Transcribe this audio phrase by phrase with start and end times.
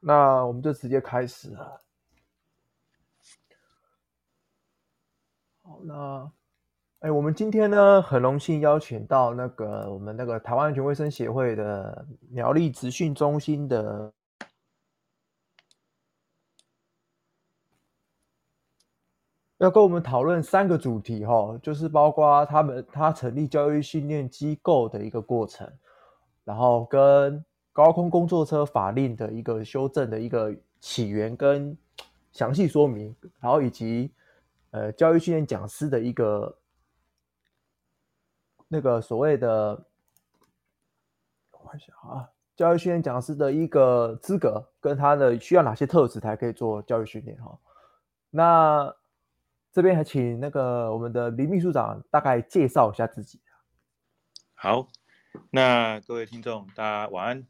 [0.00, 1.80] 那我们就直接开始了。
[5.62, 6.32] 好，那，
[7.00, 14.12] 哎，我们今天呢，很荣幸邀请到那个我们那个台湾安全卫生协会的苗栗职训中心的，
[19.58, 25.70] 要跟我们讨论三个主题哈，就是包括他们他成立教育训练机构的一个过程，
[26.44, 27.44] 然后跟。
[27.78, 31.78] 高空工作车法令的一个修正的一个起源跟
[32.32, 34.10] 详细说明，然后以及
[34.72, 36.58] 呃教育训练讲师的一个
[38.66, 39.80] 那个所谓的，
[41.52, 47.56] 我想啊，教育训练讲师的一个资格跟他的需要哪些特质才可以做教育训练哈。
[48.28, 48.92] 那
[49.70, 53.40] 这边还请那个我们的林秘书长大概介绍一下自己。
[54.54, 54.88] 好，
[55.50, 57.46] 那各位听众大家晚安。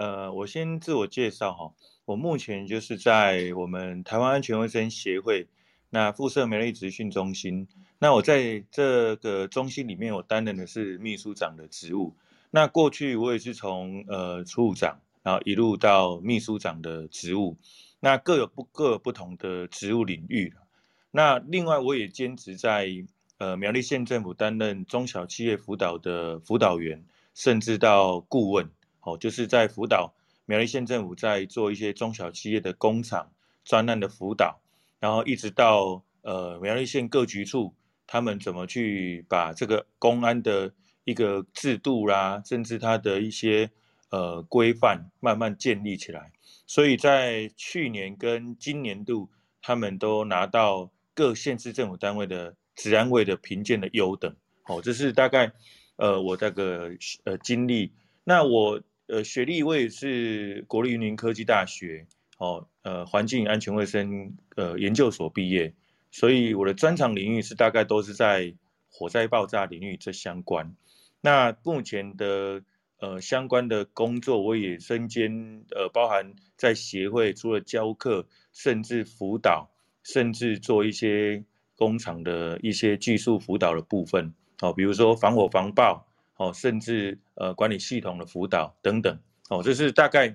[0.00, 1.74] 呃，我先自我介绍哈，
[2.06, 5.46] 我目前就是在我们台湾安全卫生协会
[5.90, 12.14] 那附设苗栗职训中心，那我在这个中心里面，我担任的是秘书长的职务。
[12.50, 17.58] 那过去我也是从呃处长，然后一路到秘书长的职务，
[18.00, 20.54] 那各有不各有不同的职务领域。
[21.10, 22.88] 那另外我也兼职在
[23.36, 28.70] 呃苗栗县政府担任中小企业辅导的辅导员，甚至到顾问。
[29.02, 30.12] 哦，就是在辅导
[30.46, 33.30] 苗栗县政府在做一些中小企业的工厂
[33.64, 34.60] 专案的辅导，
[34.98, 37.72] 然后一直到呃苗栗县各局处，
[38.06, 40.72] 他们怎么去把这个公安的
[41.04, 43.70] 一个制度啦，甚至它的一些
[44.10, 46.32] 呃规范慢慢建立起来。
[46.66, 49.30] 所以在去年跟今年度，
[49.62, 54.34] 他们都拿到各县市政府单位的治安卫的评鉴的优等。
[54.66, 55.52] 哦，这是大概
[55.94, 56.90] 呃我这个
[57.22, 57.92] 呃经历。
[58.24, 58.82] 那我。
[59.10, 62.06] 呃，学历我也是国立云林科技大学
[62.38, 65.74] 哦，呃，环境安全卫生呃研究所毕业，
[66.12, 68.54] 所以我的专长领域是大概都是在
[68.88, 70.76] 火灾爆炸领域这相关。
[71.20, 72.62] 那目前的
[73.00, 79.68] 呃相关的工作，我也身兼呃包含在协会除了教课，甚至辅导，
[80.04, 86.06] 甚至做一些工厂的一些技术辅导的部分，哦，比如说防火防爆。
[86.40, 89.14] 哦，甚至呃管理系统的辅导等等，
[89.50, 90.34] 哦，这是大概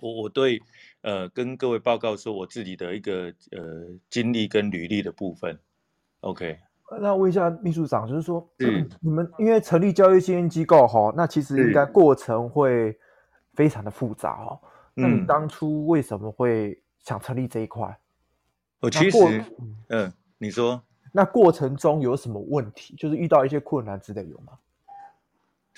[0.00, 0.58] 我我对
[1.02, 5.58] 呃跟各位报告说我自己的一个呃经历跟履历的部分。
[6.20, 6.58] OK，
[7.02, 12.98] 那问一下秘书长，就是说，嗯， 你们因为成立教育训练机构哈，那其实应该过程会
[13.52, 14.58] 非常的复杂哦。
[14.94, 17.94] 那你当初为什么会想成立这一块？
[18.80, 19.44] 我其实，
[19.90, 22.96] 嗯，你说，那过程中有什么问题？
[22.96, 24.54] 就是遇到一些困难之类有吗？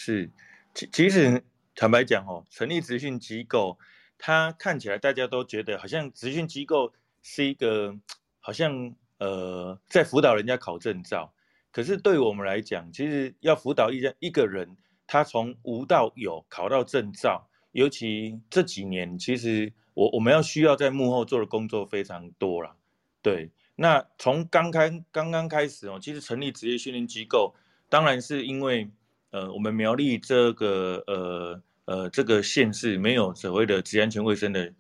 [0.02, 0.30] 是，
[0.72, 1.44] 其其实
[1.74, 3.78] 坦白讲哦，成立职训机构，
[4.16, 7.94] 它看起来大家都觉得好像职训机构是一个
[8.38, 11.34] 好像呃在辅导人家考证照，
[11.70, 14.74] 可是对我们来讲，其实要辅导一一个人，
[15.06, 22.74] 他从无到有考到证照，尤其这几年，其实我我们要需要在幕后做的工作非常多了。
[23.20, 27.54] 对，那从刚开刚刚开始哦，其实成立职业训练机构，
[27.90, 28.90] 当然是因为。
[29.30, 34.72] 呃，我们苗栗这个呃呃这个县市没有所谓的职业安全卫生的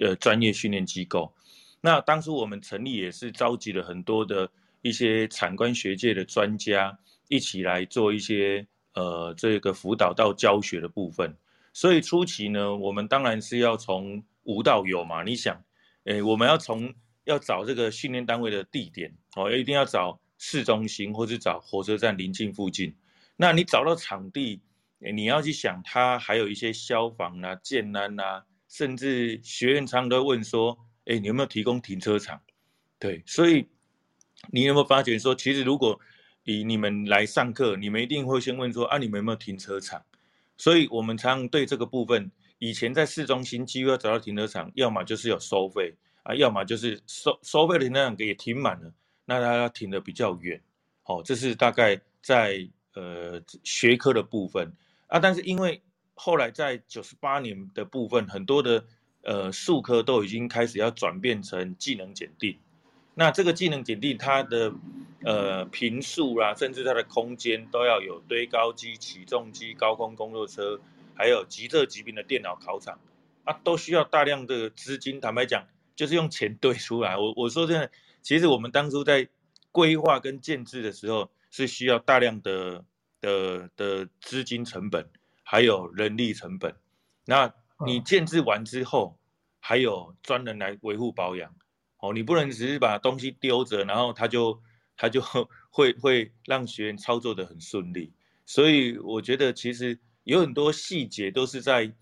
[0.00, 1.32] 呃专业训练机构。
[1.80, 4.50] 那当初我们成立也是召集了很多的
[4.82, 6.98] 一些产官学界的专家
[7.28, 11.36] 一起来做一些呃这个辅导到教学的部分。
[11.72, 15.22] 所以初期呢，我们当然是要从无到有嘛。
[15.22, 15.62] 你想，
[16.04, 16.92] 诶，我们要从
[17.24, 22.94] 要找这个训练单位的地点哦，一定要找市中心或是找火车站临近附近。
[23.42, 24.60] 那你找到场地，
[25.00, 32.40] 你要去想，它还有一些消防啊、建安啊，甚至学员常常都问说，哎，你有没有提供停车场？
[33.00, 33.66] 对，所以
[34.52, 35.98] 你有没有发觉说，其实如果
[36.44, 40.00] 以你们来上课，你们一定会先问说，啊，你们有没有停车场？
[40.56, 45.92] 所以我们常常对这个部分，以前在市中心几乎要找到停车场，要么就是有收费
[46.22, 50.62] 啊，要么就是收收费的停车场也停满了，那它停得比较远。
[51.02, 52.70] 好，这是大概在。
[52.94, 54.74] 呃，学科的部分
[55.06, 55.80] 啊，但是因为
[56.14, 58.84] 后来在九十八年的部分，很多的
[59.22, 62.58] 呃术科都已经开始要转变成技能检定。
[63.14, 64.72] 那这个技能检定，它的
[65.24, 70.78] 呃频数啦，甚至它的空间都要有堆高机、起重机、高空工作车，
[71.14, 72.98] 还有即测即评的电脑考场
[73.44, 75.18] 啊，都需要大量的资金。
[75.18, 75.66] 坦白讲，
[75.96, 77.16] 就是用钱堆出来。
[77.16, 77.90] 我我说真的，
[78.20, 79.28] 其实我们当初在
[79.70, 81.30] 规划跟建制的时候。
[81.52, 82.84] 是需要大量的
[83.20, 85.08] 的的资金成本，
[85.44, 86.74] 还有人力成本。
[87.24, 87.54] 那
[87.86, 89.16] 你建制完之后，
[89.60, 91.54] 还有专人来维护保养。
[91.98, 94.60] 哦，你不能只是把东西丢着，然后他就
[94.96, 95.22] 他就
[95.70, 98.12] 会会让学员操作的很顺利。
[98.44, 101.92] 所以我觉得其实有很多细节都是在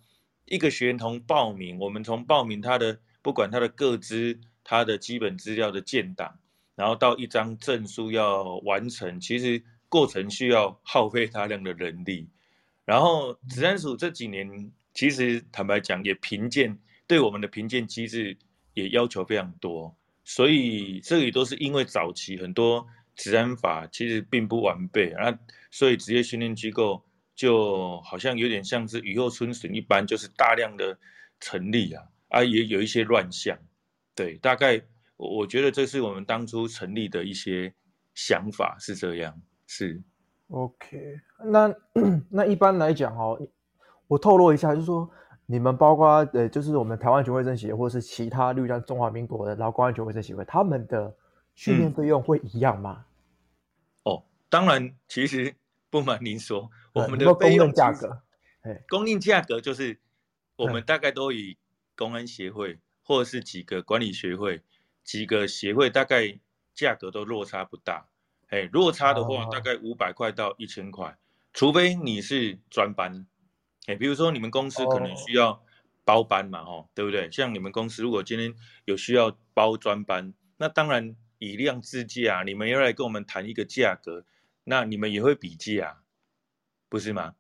[0.47, 6.40] 一个学员从报名，我们从报名他的不管他的个资、他的基本资料的建档，
[6.81, 12.29] 然后到一张证书要完成，其实过程需要耗费大量的人力。
[12.85, 18.37] 然后职安署这几年其实坦白讲也评鉴，对我们的评鉴机制。
[18.73, 19.95] 也要求非常多，
[20.25, 22.87] 所以这里都是因为早期很多
[23.17, 25.37] 职安法其实并不完备啊，
[25.73, 27.05] 所以职业训练机构
[27.35, 30.97] 就好像有点像是雨后春笋一般，就是大量的
[31.41, 33.59] 成立啊，啊也有一些乱象，
[34.15, 34.81] 对，大概
[35.21, 37.75] 我我觉得这是我们当初成立的一些
[38.15, 40.03] 想法是这样，是。
[40.49, 41.75] OK，那
[42.31, 43.39] 那一般来讲哦，
[44.09, 45.11] 我透露一下，就是说。
[45.53, 51.13] 你们包括呃，就是我们台湾球卫生协会，或者是其他，例如像中华民国的劳工安全卫生协会，他们的
[51.57, 53.05] 训练费用会一样吗？
[54.05, 55.53] 嗯、哦，当然，其实
[55.91, 58.23] 不瞒您说，我们的费用价格，
[58.89, 59.99] 供应价格就是
[60.55, 61.59] 我们大概都以
[61.97, 64.63] 公安协会或者是几个管理学会、
[65.05, 66.39] 几个协会，大概
[66.75, 68.09] 价格都落差不大。
[68.49, 71.17] 哎，落差的话，大概五百块到一千块，
[71.53, 73.27] 除非你是专班。
[73.87, 75.65] 哎，比如说你们公司可能需要
[76.05, 77.31] 包班嘛，吼、oh.，对不对？
[77.31, 78.55] 像你们公司如果今天
[78.85, 84.25] 有需要包专班，那当然以量制价，你们要来跟我们谈一个价格，
[84.65, 86.03] 那你们也会比价，
[86.89, 87.37] 不是吗？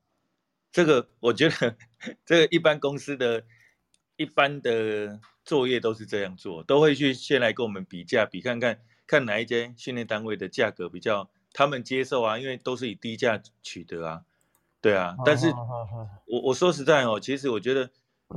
[0.70, 1.76] 这个我觉得，
[2.24, 3.44] 这个一般公司的
[4.14, 14.22] 一般的作业都是这样做，都会去先来跟我们比价，比看看看哪一间训练单位的价格比较他们接受啊，因为都是以低价取得啊。
[14.82, 15.48] 对啊，但是
[16.26, 17.90] 我我说实在哦，其实我觉得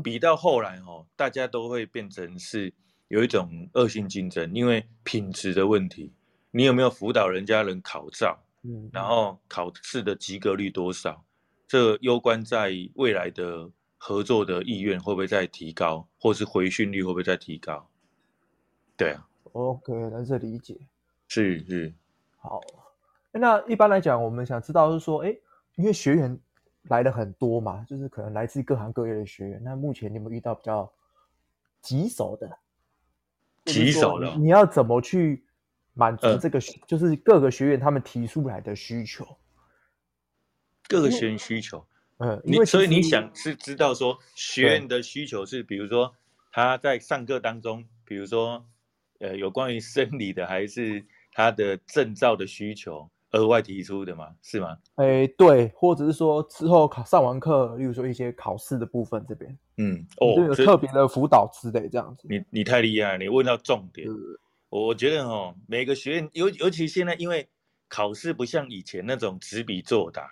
[0.03, 2.73] 比到后来哦，大家都会变成是
[3.07, 6.11] 有一种恶性竞争，因为品质的问题，
[6.51, 11.23] 你有没有辅导人家人考照，嗯，然后考试的及格率多少，
[11.65, 13.69] 这攸关在未来的
[14.05, 17.87] 合作的意愿会不会再提高，或是回讯率会不会再提高？
[18.97, 20.77] 对啊，OK，那是理解，
[21.29, 21.93] 是是，
[22.37, 22.59] 好，
[23.31, 25.33] 那一般来讲，我们想知道是说，哎。
[25.75, 26.39] 因为学员
[26.83, 29.59] 来了很多嘛，就是可能来自各行各业的学员。
[29.63, 30.93] 那目前你有没有遇到比较
[31.81, 32.59] 棘手的？
[33.65, 35.43] 棘手的，你要怎么去
[35.95, 36.59] 满足这个？
[36.59, 39.25] 呃、就是各个学员他们提出来的需求。
[40.87, 41.83] 各个学员需求，
[42.17, 46.13] 嗯，因为所以你想是知道说学员的需求是，比如说
[46.51, 48.65] 他在上课当中，比如说
[49.19, 53.09] 呃有关于生理的，还是他的证照的需求？
[53.31, 54.27] 额外提出的吗？
[54.43, 54.77] 是吗？
[54.93, 62.27] 哎、欸，对，或者是说之后考上完课，例如说一些考试的部分这边，嗯，哦，有特别的辅导之类这样子。
[62.29, 64.07] 你你太厉害，你问到重点。
[64.69, 67.49] 我觉得哦，每个学院尤尤其现在，因为
[67.89, 70.29] 考试不像以前那种纸笔作答，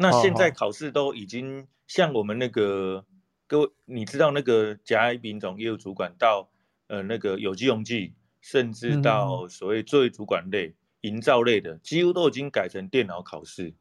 [0.00, 3.06] 那现在考试都已经像我们那个
[3.46, 6.50] 各位，你知道那个甲乙丙种业务主管到
[6.88, 10.68] 呃那个有机溶剂，甚至到所谓作业主管类。
[10.68, 13.72] 嗯营造类的几乎都已经改成电脑考试。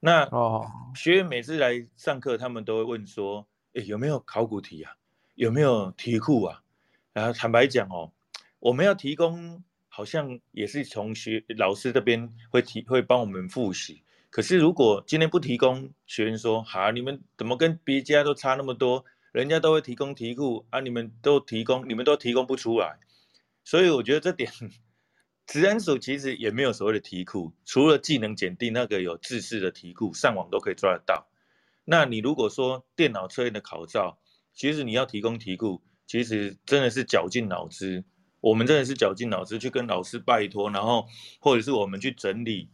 [0.00, 0.28] 那
[0.94, 4.92] 学员每次来上课，他们都会问说：“诶，有没有考古题啊？
[5.34, 6.62] 有没有题库啊？”
[7.14, 8.12] 然后坦白讲哦，
[8.58, 14.02] 我们要提供，好像也是从学老师这边会提，会帮我们复习。
[14.30, 19.04] 可是如果今天不提供，学员说：“好，你们怎么跟别家都差那么多？
[19.32, 22.98] 人家都会提供题库啊，你们都提供，你们都提供不出来。”
[23.64, 24.50] 所以我觉得这点。
[25.46, 31.26] 职安署其实也没有所谓的题库，除了技能检定那个有制式的题库，上网都可以抓得到。
[31.86, 34.18] 那你如果说电脑测验的考照，
[34.52, 38.04] 其实你要提供题库，其实真的是绞尽脑汁。
[38.40, 41.06] 我们真的是绞尽脑汁去跟老师拜托，然后
[41.40, 42.68] 或者是我们去整理。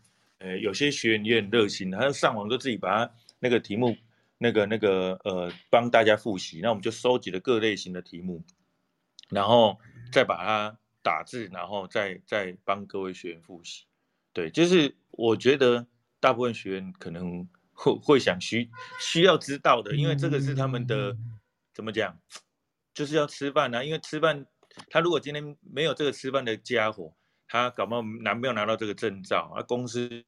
[0.44, 3.96] 呃，有些学员也很热心，他上网就自己把他那个题目，
[4.38, 6.60] 那个那个呃帮大家复习。
[6.62, 8.42] 那我们就收集了各类型的题目，
[9.30, 9.78] 然后
[10.12, 10.78] 再把它。
[11.04, 13.84] 打字，然后再再帮各位学员复习。
[14.32, 15.86] 对，就是我觉得
[16.18, 21.14] 大部分学员可能会会想需需要知道的，因为这个是他们的
[21.74, 22.18] 怎么讲，
[22.94, 23.84] 就是要吃饭啊。
[23.84, 24.46] 因为吃饭，
[24.88, 27.14] 他如果今天没有这个吃饭的家伙，
[27.48, 30.24] 他搞不好拿没有拿到这个证照，啊，公司就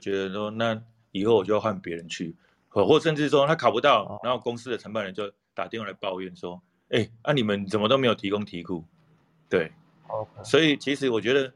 [0.00, 2.34] 觉得说，那以后我就要换别人去，
[2.68, 8.84] 或或甚至说他考不到，然后公司的承办人就打电话来抱怨说，哎，啊你们怎么都没有提供题库？
[9.48, 9.72] 对
[10.08, 10.44] ，okay.
[10.44, 11.52] 所以其实我觉得，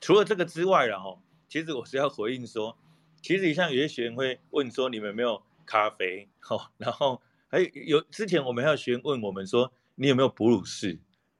[0.00, 2.76] 除了这个之外，然后其实我是要回应说，
[3.22, 6.28] 其实像有些学员会问说，你们有没有咖啡？
[6.50, 10.98] 哦，然后还有之前我们还有学员问我们说，你有没有哺乳室？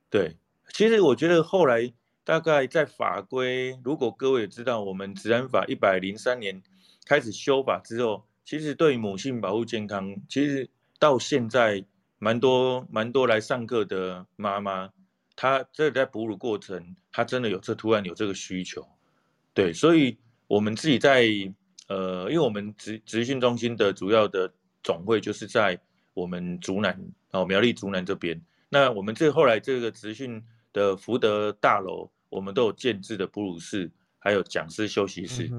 [0.09, 0.37] 对，
[0.73, 1.93] 其实我觉得后来
[2.29, 6.63] 大概在法规，如果各位知道，我们职安法一百零三年
[7.07, 10.69] 开始修法之后，其实对母性保护健康，其实
[10.99, 11.83] 到现在
[12.19, 14.91] 蛮多蛮多来上课的妈妈，
[15.37, 18.87] 她这在哺乳过程，她真的有这突然有这个需求，
[19.55, 20.19] 对，所以
[20.49, 21.27] 我们自己在
[21.87, 25.81] 呃，因为我们职职训中心的主要的总会就是在
[26.13, 26.95] 我们竹南
[27.31, 28.39] 哦，苗栗竹南这边。
[28.69, 30.45] 那我们这后来这个职训
[30.75, 35.51] 的福德大楼，我们都有建置的哺乳室，还有讲师休息室，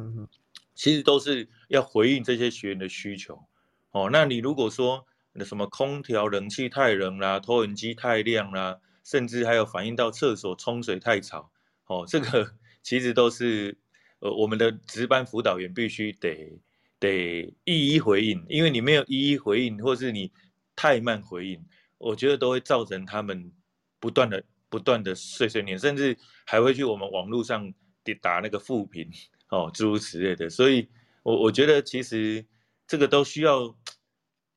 [0.75, 3.43] 其实都是要回应这些学员的需求。
[3.91, 11.51] 哦，那你如果说那什么空调冷气太冷啦，投影机太亮啦，甚至还有反映到厕所冲水太吵，
[11.87, 13.77] 哦，这个 其实都是
[14.19, 16.59] 呃我们的值班辅导员必须得
[16.99, 20.31] 得一一回应，因为你没有一一回应，或是你
[20.75, 21.65] 太慢回应。
[21.97, 23.51] 我觉得都会造成他们
[23.99, 27.73] 不断的、不断的碎碎念，甚至还会去我们网络上
[28.21, 29.09] 打那个负评
[29.49, 30.49] 哦，诸如此类的。
[30.49, 30.87] 所以，
[31.23, 32.45] 我我觉得其实
[32.87, 33.75] 这个都需要，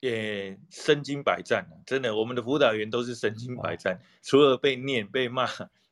[0.00, 1.66] 也，身经百战。
[1.86, 5.48] 真的，我们的辅导员都是身经百战，除了被念、被骂，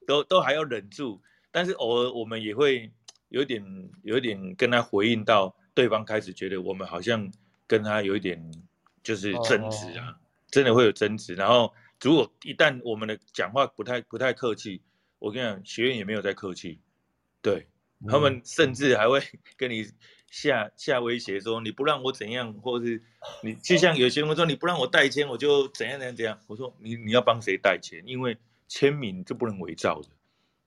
[0.07, 1.21] 都都还要忍住。
[1.51, 2.93] 但是偶尔我们也会
[3.29, 3.63] 有点、
[4.03, 7.31] 有一点跟他回应到，对方开始觉得我们好像
[7.67, 8.41] 跟他有一点
[9.03, 10.17] 就是争执啊。
[10.51, 11.73] 真的会有争执，然后
[12.03, 14.83] 如果一旦我们的讲话不太不太客气，
[15.19, 16.81] 我跟你讲，学员也没有在客气，
[17.43, 17.69] 对，
[18.09, 19.21] 他们甚至还会
[19.57, 19.87] 跟你
[20.31, 23.03] 下下威胁说，你不让我怎样，或者是
[23.43, 26.41] 你就像有些人说你不让我代签，我就怎样怎样怎样。
[26.47, 28.03] 我说你你要帮谁代签？
[28.07, 30.09] 因为签名就不能伪造的，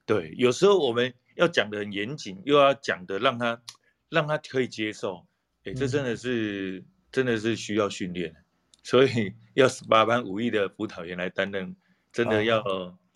[0.06, 3.62] 对，有时候我们要讲的很严谨，又要讲的让他
[4.10, 5.26] 让他可以接受，
[5.64, 8.36] 哎，这真的是真的是需要训练。
[8.84, 11.76] 所以 要十八般武艺的辅导员来担任，
[12.12, 12.62] 真的要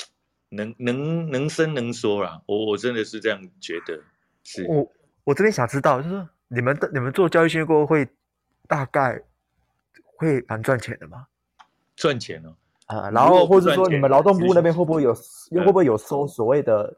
[0.49, 2.41] 能、哦、能能伸能说啦。
[2.45, 4.01] 我我真的是这样觉得。
[4.43, 4.91] 是我
[5.25, 8.07] 我这边想知道，就是你们的你们做教育训练过后会
[8.67, 9.21] 大概
[10.17, 11.27] 会蛮赚钱的吗？
[11.95, 12.55] 赚钱哦。
[12.85, 15.13] 啊，然后或者说你们劳动部那边会不会有
[15.51, 16.97] 又会不会有收所谓的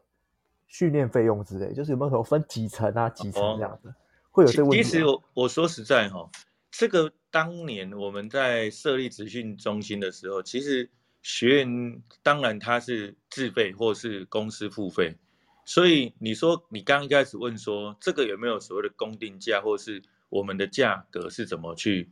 [0.68, 1.74] 训练费用之类？
[1.74, 3.88] 就是有没有什么分几层啊几层这样子？
[3.88, 3.94] 哦、
[4.30, 4.84] 会有这个问题？
[4.84, 6.30] 其实我我说实在哈。
[6.70, 10.90] 这个当年我们在设立职训中心的时候，其实
[11.22, 15.16] 学员当然他是自费或是公司付费，
[15.64, 22.10] 所以你说你刚一开始问说这个有没有所谓的公定价，或是我们的价格是怎么去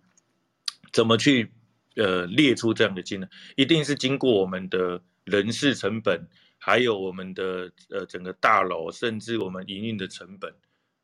[0.92, 1.50] 怎么去
[1.96, 10.54] 呃列出这样的金额，一定是经过我们的人事成本，还有我们的呃整个大楼，甚至我们营运的成本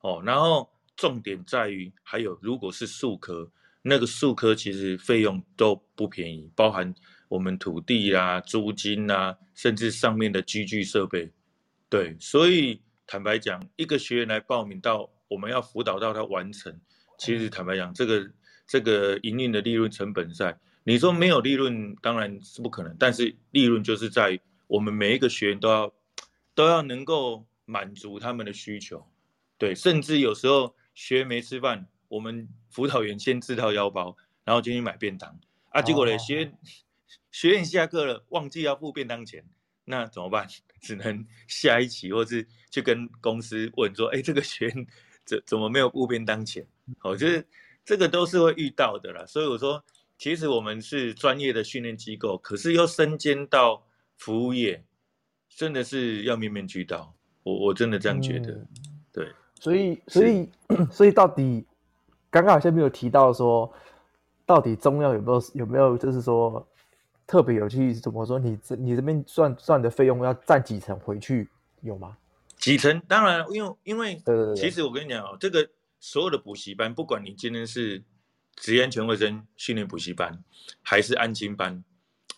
[0.00, 0.71] 哦，然后。
[0.97, 3.50] 重点在于，还有如果是数科，
[3.86, 6.94] 那个数科其实费用都不便宜，包含
[7.28, 11.30] 我们土地啊、租金啊，甚至上面的居具设备。
[11.90, 16.80] 对，所以坦白讲，一个学员来报名到我们要辅导到他完成，
[17.18, 18.30] 其实坦白讲，这个
[18.66, 25.94] 这个营运的利润成本在，你说没有利润当然是不可能，但是利润就是在我们每一个学员都要
[26.54, 29.06] 都要能够满足他们的需求，
[29.58, 30.74] 对，甚至有时候。
[30.96, 35.38] 学员没吃饭，我们辅导员先自掏腰包，然后进去买便当
[35.70, 35.82] 啊。
[35.82, 36.58] 结果呢，学院
[37.30, 39.44] 学院下课了，忘记要付便当钱，
[39.84, 40.46] 那怎么办？
[40.80, 44.87] 只能下一期，或是去跟公司问说：“哎，这个学院
[45.25, 46.66] 怎怎么没有付便当钱？”
[47.02, 47.46] 哦，就是
[47.84, 49.25] 这个都是会遇到的啦。
[49.26, 49.82] 所以我说，
[50.18, 54.84] 其实我们是专业的训练机构，可是又身兼到服务业，
[55.49, 57.14] 真的是要面面俱到。
[57.42, 58.68] 我我真的这样觉得，嗯、
[59.12, 59.32] 对。
[59.61, 60.50] 所以，所以，
[60.90, 61.64] 所以， 到底
[62.34, 63.72] 刚刚好像没有提到说，
[64.44, 66.66] 到底中药有没有有没有，就是说
[67.28, 68.40] 特别有去怎么说？
[68.40, 71.48] 你这你这边算算的费用要占几成回去
[71.82, 72.16] 有吗？
[72.56, 73.00] 几成？
[73.06, 75.64] 当然，因为因为对对对，其实我跟你讲哦，这个
[76.00, 78.02] 所有的补习班，不管你今天是
[78.56, 80.42] 职业安全卫生训练补习班，
[80.82, 81.84] 还是安心班，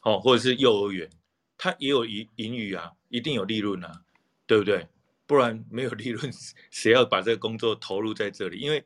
[0.03, 1.09] 哦，或者是幼儿园，
[1.57, 4.03] 它也有盈盈余啊，一定有利润啊，
[4.47, 4.87] 对不对？
[5.27, 6.31] 不然没有利润，
[6.71, 8.59] 谁要把这个工作投入在这里？
[8.59, 8.85] 因为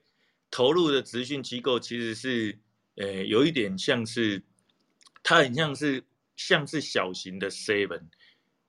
[0.50, 2.58] 投入的职训机构其实是，
[2.96, 4.42] 呃，有一点像是，
[5.22, 6.02] 它很像是
[6.36, 8.02] 像是小型的 seven，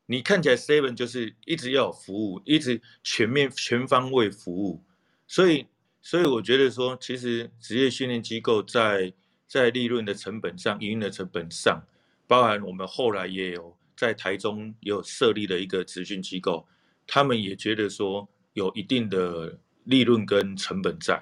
[0.05, 4.83] 你看起来 seven 就是一直要有服务，一直全面全方位服务，
[5.27, 5.65] 所以
[6.01, 9.13] 所以我觉得说，其实职业训练机构在
[9.47, 11.81] 在利润的成本上，营运的成本上，
[12.27, 16.67] 包含我们后来也有在台中也有设立了一个职训机构。
[17.07, 21.21] 他们也觉得说有一定的利润跟成本在，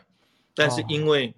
[0.59, 1.33] 但是因为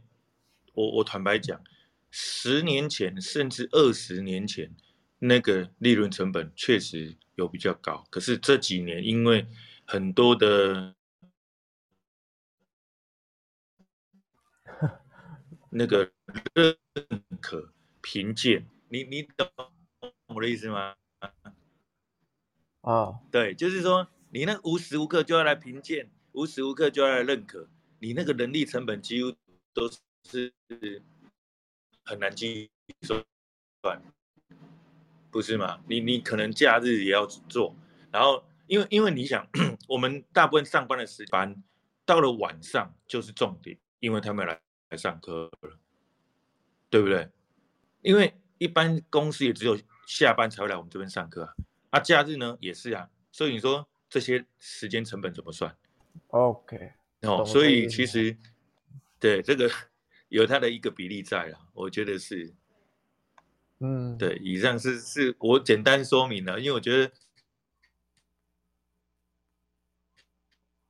[0.73, 1.63] 我我坦白讲，
[2.09, 4.75] 十年前甚至二十年前，
[5.19, 8.03] 那个利润成本确实有比较高。
[8.09, 9.45] 可是这几年因为
[9.85, 10.95] 很多的
[15.69, 16.11] 那个
[16.55, 16.75] 认
[17.39, 19.47] 可评鉴，你你懂
[20.29, 20.95] 我的意思吗？
[22.81, 27.69] 啊，对，就是说你那无时无刻就要来评鉴，无时无刻就要来认可，
[28.01, 29.31] 你那个人力成本几乎
[29.73, 29.87] 都
[30.23, 30.51] 是
[32.03, 32.71] 很难计
[33.03, 33.23] 算，
[35.29, 35.79] 不是吗？
[35.87, 37.75] 你你可能假日也要做，
[38.11, 39.47] 然后因为因为你想，
[39.87, 41.63] 我们大部分上班的时间
[42.03, 45.77] 到了晚上就是重点，因为他们来来上课了，
[46.89, 47.29] 对不对？
[48.01, 51.53] 因为一般公司也只有下班才会来我们这边上课啊。
[51.91, 55.77] 啊，假日呢也是啊，所以你说这些时间成本怎么算
[56.29, 58.37] ？OK，哦，所以其实
[59.19, 59.69] 对这个
[60.29, 62.53] 有它的一个比例在了，我觉得是，
[63.79, 67.11] 嗯，对，以上是是我简单说明了，因为我觉得，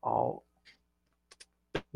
[0.02, 0.44] 哦，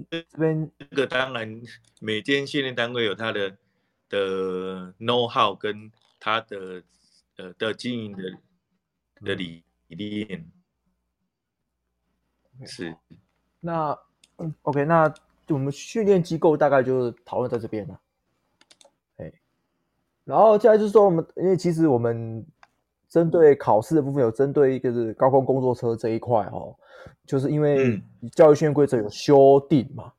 [0.09, 1.61] 这边这个当然
[1.99, 3.57] 每间训练单位有它的
[4.09, 6.83] 的 know how 跟它的
[7.37, 8.23] 呃的经营的。
[9.21, 10.51] 的理念
[12.67, 12.97] 是，
[13.61, 13.97] 那
[14.37, 15.13] 嗯，OK，那
[15.49, 17.99] 我们训练机构大概就是讨论在这边了。
[19.17, 19.31] 哎，
[20.23, 22.45] 然后接下来就是说，我们因为其实我们
[23.07, 26.75] 针对考试的部分有针对一个是高空工作车这一块哦，
[27.25, 28.01] 就是因为
[28.33, 30.11] 教育训练规则有修订嘛，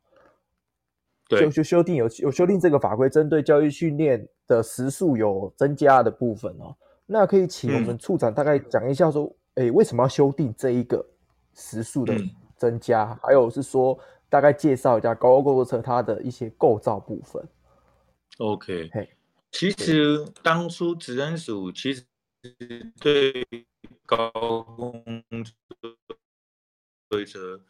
[1.29, 6.75] 对，就就修订有有修订这个法规，针对教育训练的时数有增加的部分哦。
[7.05, 11.05] 那可以请我们处长大概讲一下，说，哎、为什么要修订这一个
[11.55, 12.15] 时数的
[12.57, 13.05] 增加？
[13.05, 13.99] 嗯、还有是说，
[14.29, 17.47] 大概介绍一下高空工作车它的一些构造部分。
[18.39, 19.09] OK，嘿，
[19.53, 22.05] 其实当初职安署其实
[23.01, 23.47] 对
[24.05, 24.31] 高
[24.63, 25.05] 空
[27.09, 27.61] 规则，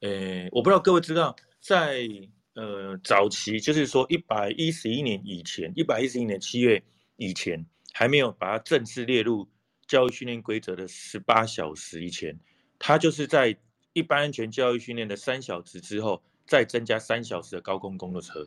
[0.00, 2.06] 诶、欸，我不知道各位知道，在
[2.54, 6.82] 呃早期，就是说一百一十一年以前，一百一十一年七月
[7.16, 7.64] 以前。
[7.94, 9.46] 还没有把它正式列入
[9.86, 12.34] 教育训练规则的十八小时以前，
[12.78, 13.54] 它就是在
[13.92, 18.46] 一般安全教育训练的三小时之后，再增加三小时的高空工作车。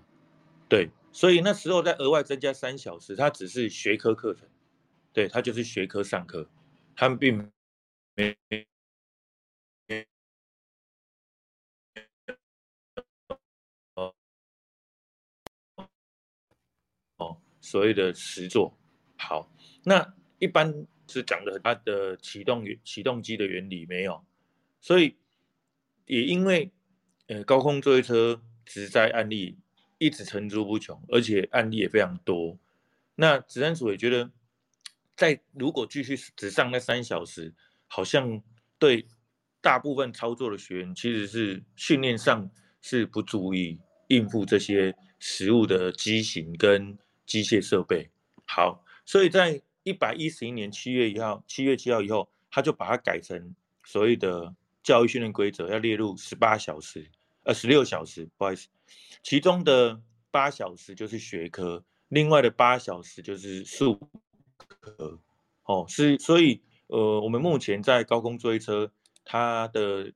[0.68, 4.50] 对，所以那时候再额外增加三小时，它只是学科课程，
[5.14, 6.50] 对，它就是学科上课，
[6.96, 7.38] 他们并
[8.16, 8.36] 没
[17.18, 18.76] 哦所谓的实作。
[19.18, 19.52] 好，
[19.84, 24.26] 那一般是讲的它的启动启动机的原理没有，
[24.82, 25.16] 所以
[26.06, 26.72] 也因为
[27.28, 29.58] 呃高空作业车职灾案例
[29.98, 32.58] 一直层出不穷，而且案例也非常多。
[33.16, 34.32] 那职安署也觉得，
[35.16, 37.54] 在如果继续只上那三小时，
[37.88, 38.42] 好像
[38.78, 39.08] 对
[39.62, 42.50] 大部分操作的学员其实是训练上
[42.82, 48.10] 是不足以应付这些实物的机型跟机械设备。
[48.46, 48.84] 好。
[49.08, 57.06] 所以在一百一十一年七月一号、七月七号以后，他就把它改成所谓的教育训练规则，要列入十八小时，
[57.44, 58.70] 呃，十六小时，不好意思，
[59.24, 64.00] 其中的八小时就是学科，另外的八小时就是术
[64.68, 65.20] 科。
[65.64, 68.92] 哦，是，所以，呃，我们目前在高空作业车，
[69.26, 70.14] 它的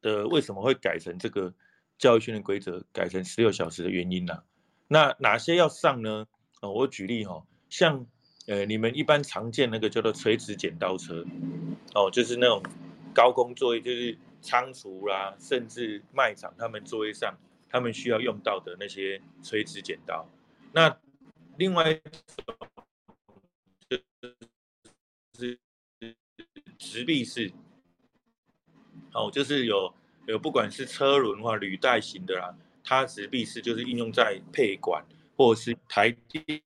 [0.00, 1.52] 的为什么会改成这个
[1.98, 4.44] 教育训练规则，改成十六小时的原因呢、
[4.88, 6.26] 那哪些要上呢？
[6.62, 8.06] 我举例哈、哦，像。
[8.46, 11.24] 呃，你们一般常见那个叫做垂直剪刀车，
[11.94, 12.62] 哦，就是那种
[13.14, 17.34] 高空作业，就是仓储啦，甚至卖场他们作业上，
[17.70, 20.28] 他们需要用到的那些垂直剪刀。
[20.72, 20.98] 那
[21.56, 22.58] 另外一种
[23.88, 23.96] 就
[25.38, 25.58] 是
[26.76, 27.52] 直臂式，
[29.12, 29.94] 哦，就是有
[30.26, 36.62] 有不管是车轮或履带型的啦，它直臂式就是应用在配管或是台电。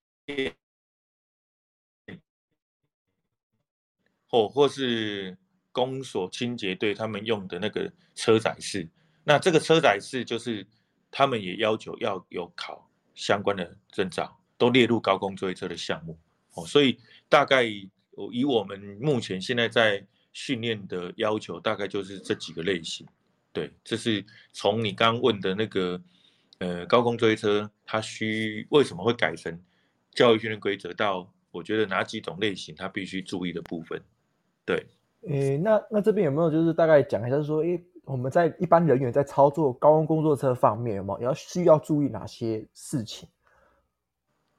[4.31, 5.39] 或或是
[5.79, 8.89] 公所清洁队他们用的那个车载式，
[9.23, 10.67] 那这个车载式就是
[11.09, 16.19] 他们也要求要有考相关的证照，都列入高空作业车的项目
[16.55, 16.67] 哦。
[16.67, 23.07] 所以大概以我们目前现在在训练的要求，大概就是这几个类型。
[23.53, 26.03] 对，这是从你刚问的那个
[26.59, 29.63] 呃高空作业车，它需为什么会改成
[30.13, 34.03] 教育训练规则，到我觉得哪几种类型它必须注意的部分。
[34.65, 34.87] 对，
[35.27, 43.29] 诶，那那这边有没有就是大概讲一下，就是说，诶，我们在一般人员在操作高空工作车方面，有没有要需要注意哪些事情？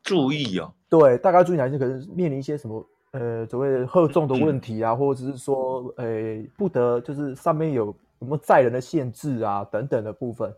[0.03, 0.73] 注意哦。
[0.89, 1.77] 对，大概注意哪些？
[1.77, 10.53] 可能面临一些什么呃所谓的荷重的问题啊，嗯、或者是说呃不得就是上面有什么载人的限制啊等等的部分。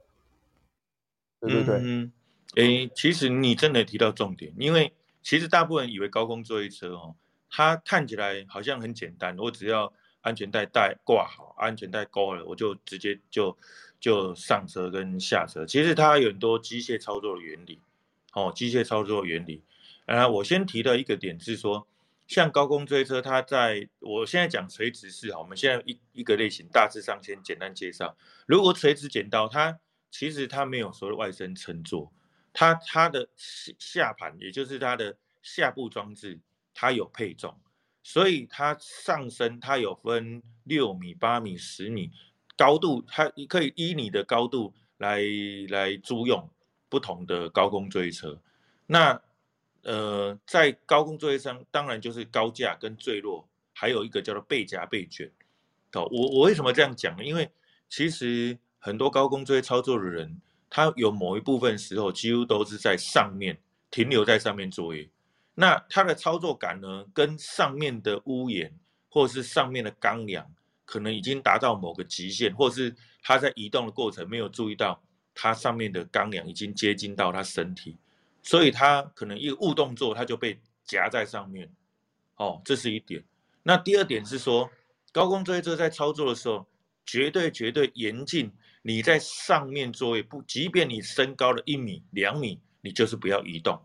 [1.40, 1.76] 对对对。
[1.84, 2.12] 嗯，
[2.56, 7.16] 诶，其实你真的提到重点，因为其实大部分人以为高空作业车哦，
[7.52, 13.56] 它看起来好像很简单，我只要安全带带挂好，安全带勾了，我就直接就
[14.00, 15.66] 就上车跟下车。
[15.66, 17.80] 其实它有很多机械操作的原理，
[18.34, 19.62] 哦，机械操作原理。
[20.06, 21.88] 啊，我先提的一个点是说，
[22.28, 28.18] 像高空追车，它在我现在讲垂直式哈，我们现在一一个类型大致上先简单介绍。
[28.46, 32.12] 如果垂直剪刀，它其实它没有所谓外伸撑座，
[32.52, 36.40] 它它的下下盘，也就是它的下部装置，
[36.74, 37.56] 它有配重，
[38.04, 42.12] 所以它上升它有分六米、八米、十米
[42.58, 45.22] 高度，它可以依你的高度来
[45.70, 46.50] 来租用
[46.90, 48.40] 不同的高空追车。
[48.88, 49.22] 那
[49.84, 55.32] 呃，在高空作业上，当然就是高架跟坠落，还有一个叫做背夹背卷。
[55.94, 57.24] 哦，我我为什么这样讲呢？
[57.24, 57.50] 因为
[57.90, 63.58] 其实很多高空作业操作的人，他有某一部分时候几乎都是在上面
[63.90, 65.10] 停留在上面作业。
[65.54, 68.74] 那它的操作感呢，跟上面的屋檐
[69.10, 70.50] 或者是上面的钢梁，
[70.86, 75.02] 可能已经达到某个极限，或是他在移动的过程没有注意到，
[75.36, 77.98] 它上面的钢梁已经接近到他身体。
[78.44, 81.72] 所以它可能一个误动作，它就被夹在上面，
[82.38, 83.24] 哦，这是一点。
[83.62, 84.68] 那第二点是说，
[85.12, 86.66] 高空作业车在操作的时候，
[87.06, 93.80] 绝对绝对严禁你在上面作业，不，即便你升高了一米两米，你就是不要移动，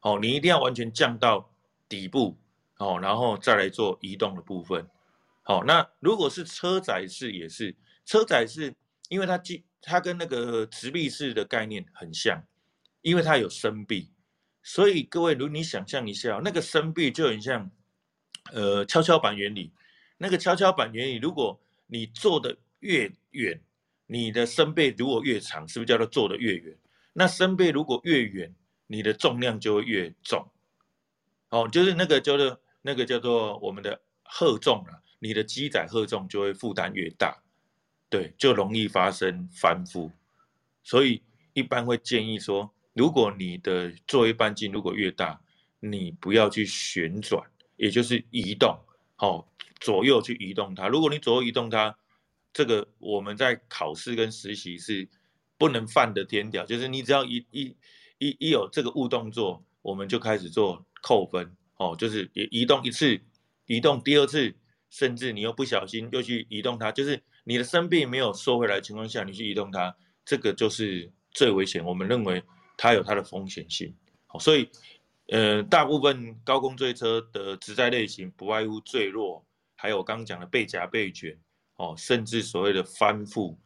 [0.00, 1.50] 哦，你一定要完全降到
[1.88, 2.36] 底部，
[2.78, 4.86] 哦，然后再来做移动的部分，
[5.42, 8.74] 好，那如果是车载式也是，车载式，
[9.08, 12.44] 因为它既它跟那个直臂式的概念很像。
[13.00, 14.10] 因为它有升臂，
[14.60, 17.70] 所以各位，如你想象一下，那个升臂就很像，
[18.52, 19.72] 呃，跷跷板原理。
[20.18, 23.62] 那个跷跷板原理，如果你做的越远，
[24.06, 26.76] 你的升臂如果越长，是不是叫做做的越远？
[27.12, 28.52] 那升臂如果越远，
[28.88, 30.50] 你的重量就会越重。
[31.50, 37.40] 哦，就是那个叫做那个叫做我们的荷重了，你的机载荷重就会负担越大，
[38.10, 40.10] 对，就容易发生翻覆。
[40.82, 41.22] 所以
[41.52, 42.74] 一般会建议说。
[42.94, 45.40] 如果你的作业半径如果越大，
[45.78, 48.76] 你不要去旋转，也就是移动，
[49.18, 49.46] 哦，
[49.78, 50.88] 左右去移动它。
[50.88, 51.96] 如果你左右移动它，
[52.52, 55.08] 这个我们在考试跟实习是
[55.56, 57.76] 不能犯的天条，就是你只要一一
[58.18, 63.20] 一一有这个误动作，我们就开始做扣分，哦，就是移移动一次，
[63.66, 64.54] 移动第二次，
[64.90, 71.84] 甚至你又不小心又去移动它，就是你的身臂没有收回来的情况下，你去移动它，这个就是最危险。
[71.84, 72.42] 我们认为。
[72.80, 73.92] 它有它的风险性，
[74.38, 74.70] 所以，
[75.30, 81.36] 呃，大部分高空坠车的职载类型不外乎坠落，还有刚刚讲的背夹背卷，
[81.74, 83.56] 哦，甚至所谓的翻覆。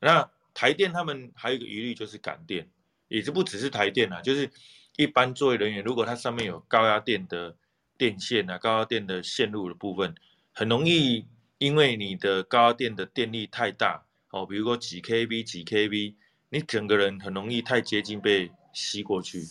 [0.00, 2.66] 那台电他们还有一个疑虑就是感电，
[3.16, 4.50] 也就不只是台电啊，就是
[4.96, 7.54] 一般作业人员，如果它上面有高压电的
[7.96, 10.14] 电线啊，高压电的线路的部分，
[10.52, 11.26] 很容易
[11.58, 16.14] 因为你的高压电的电力太大，哦，比如说几 kV 几 kV。
[16.50, 19.42] 你整个人很容易太接近被吸过去，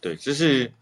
[0.00, 0.72] 对，这是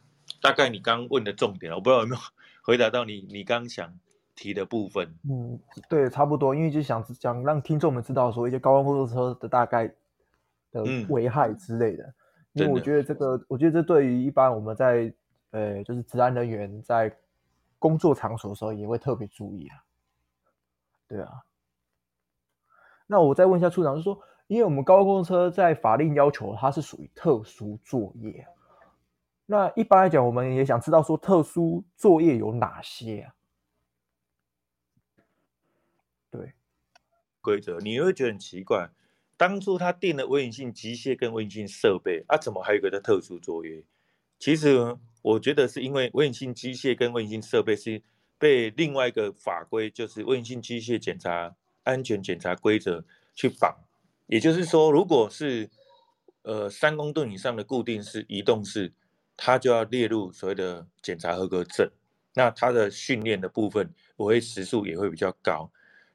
[0.40, 2.22] 大概你刚问的重点，我不知道有没有
[2.62, 3.92] 回答到你你刚想
[4.34, 5.14] 提的部分。
[5.28, 9.92] 嗯，对，差不多，因为就想想让听众们知道说一些高空工作车的大概
[10.72, 12.14] 的危害之类的，嗯、
[12.54, 15.14] 因为我觉得这个，我觉得这对于一般我们在
[15.50, 17.16] 呃就是治安人员在
[17.78, 19.84] 工作场所的时候也会特别注意啊。
[21.06, 21.44] 对啊，
[23.06, 24.20] 那我再问一下处长，就是说。
[24.48, 28.46] 因为我们高空车在法令要求，它是属于特殊作业。
[29.46, 33.34] 那一般来讲，我们也想知道说，特殊作业有哪些啊？
[36.28, 36.52] 对，
[37.40, 38.90] 规则你会觉得很奇怪，
[39.42, 43.82] 当初他定了危险性机械跟危险性设备，啊，怎么还有一个叫特殊作业？
[44.38, 48.00] 其实我觉得是因为危险性机械跟危险性设备是
[48.38, 53.76] 被另外一个法规，就是危险性机械检查安全检查规则去绑。
[54.28, 55.68] 也就是说，如果是
[56.42, 58.92] 呃三公吨以上的固定式、移动式，
[59.36, 61.90] 它就要列入所谓的检查合格证。
[62.34, 65.68] 那它的训练的部分，我会时数也会比较高。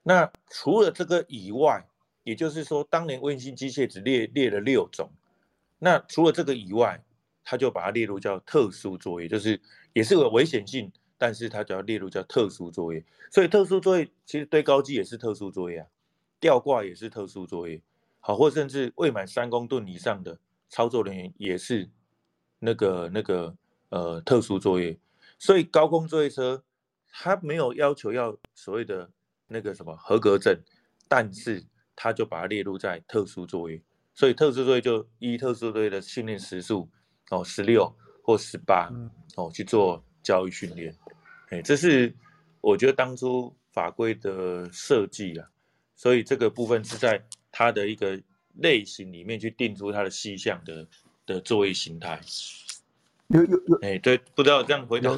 [0.03, 1.85] 那除了这个以外，
[2.27, 5.09] 也就是说，当年卫星机械只列列了六种。
[5.79, 7.01] 那除了这个以外，
[7.41, 9.61] 它就把它列入叫特殊作业，就是
[9.93, 13.01] 也是有危险性，但是它就要列入叫特殊作业。
[13.31, 15.87] 所以特殊作业其实堆高机也是特殊作业啊，
[16.37, 17.81] 吊挂也是特殊作业。
[18.19, 20.37] 好，或甚至未满三公吨以上的
[20.67, 21.89] 操作人员也是
[22.59, 23.55] 那个那个
[23.87, 24.99] 呃特殊作业，
[25.39, 26.61] 所以高空作业车
[27.09, 29.09] 它没有要求要所谓的
[29.47, 30.59] 那个什么合格证，
[31.07, 31.63] 但是
[31.97, 33.81] 它就把它列入在特殊作业，
[34.13, 36.87] 所以特殊作业就依特殊作业的训练时数
[37.31, 38.89] 哦十六或十八
[39.35, 40.95] 哦去做教育训练，
[41.49, 42.13] 哎，这是
[42.61, 45.49] 我觉得当初法规的设计啊，
[45.95, 47.19] 所以这个部分是在
[47.51, 48.21] 它的一个
[48.59, 50.87] 类型里面去定出它的细项的
[51.25, 52.21] 的作业形态。
[53.29, 55.09] 有有有，哎，对，不知道这样回答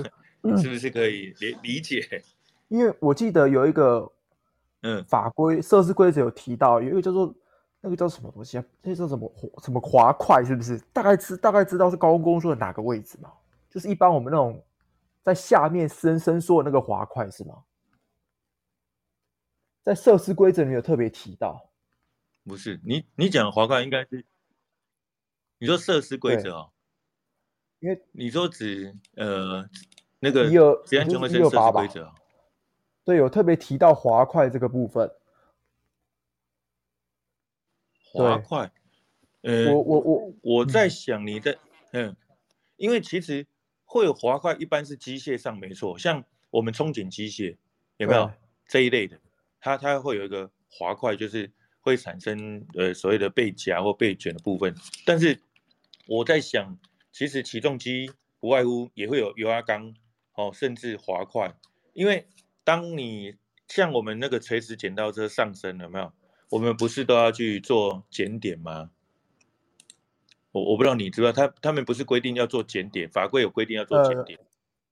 [0.57, 2.23] 是不是可以理理解？
[2.69, 4.11] 因为我记得有一个，
[4.81, 7.33] 嗯，法规设施规则有提到，有一个叫做
[7.81, 8.63] 那个叫什么东西啊？
[8.81, 9.31] 那叫什么
[9.63, 10.43] 什么滑块？
[10.43, 10.77] 是不是？
[10.93, 13.31] 大概知大概知道是高空工作的哪个位置吗？
[13.69, 14.63] 就是一般我们那种
[15.23, 17.63] 在下面伸伸缩的那个滑块是吗？
[19.83, 21.69] 在设施规则里面有特别提到。
[22.45, 24.25] 不是，你你讲的滑块应该是
[25.57, 26.71] 你说设施规则哦。
[27.79, 29.65] 因为你说指呃
[30.19, 30.49] 那个
[30.85, 32.13] 职业安全卫生设施规则，
[33.03, 35.11] 对，有特别提到滑块这个部分。
[38.11, 38.71] 滑块，
[39.41, 41.57] 呃，我我我我在想你的
[41.91, 42.15] 嗯，
[42.77, 43.45] 因为其实
[43.85, 47.57] 会有滑块，一般是机械上没错，像我们冲剪机械
[47.97, 48.31] 有没有
[48.67, 49.19] 这一类的，
[49.59, 55.39] 它它会有一个滑块，就是会产生呃所谓的被夹或被卷的部分，但是
[56.07, 56.77] 我在想。
[57.11, 58.09] 其实起重机
[58.39, 59.93] 不外乎也会有油压缸，
[60.35, 61.53] 哦，甚至滑块。
[61.91, 62.25] 因为
[62.63, 63.35] 当你
[63.67, 66.11] 像我们那个垂直剪刀车上升了没有？
[66.49, 68.91] 我们不是都要去做检点吗？
[70.51, 74.39] 我我不知道你知道，他他们不是规定要做检点，法规有规定要做检点。
[74.39, 74.45] 呃、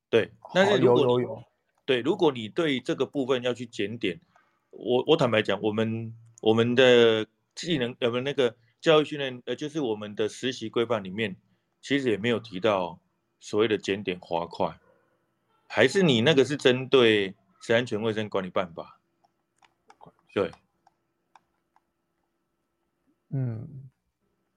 [0.10, 1.43] 对，但是如果有
[1.86, 4.19] 对，如果你对这个部分要去检点，
[4.69, 7.25] 我我坦白讲，我们我们的
[7.56, 11.36] 技能呃不那个教育训练呃就是我们的实习规范里面。
[11.80, 12.99] 其实也没有提到
[13.39, 14.77] 所谓的检点滑块，
[15.67, 17.36] 还是你那个是针对
[17.67, 19.01] 职安全卫生管理办法？
[20.34, 20.49] 对，
[23.27, 23.89] 嗯，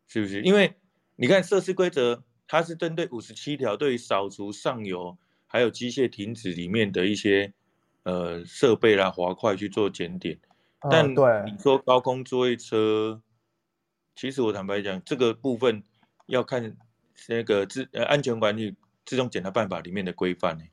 [0.06, 0.40] 是不是？
[0.42, 0.76] 因为
[1.16, 5.18] 你看设施规则，它是针对五十七条，对于扫除上游
[5.48, 7.52] 还有机械停止里面的一些
[8.04, 10.38] 呃设备啦滑块去做检点，
[10.88, 13.20] 但对你说高空作业车，
[14.14, 15.82] 其实我坦白讲，这个部分
[16.26, 16.76] 要看。
[17.28, 20.64] 那个自呃安全管理自动检查办法里面的规范呢？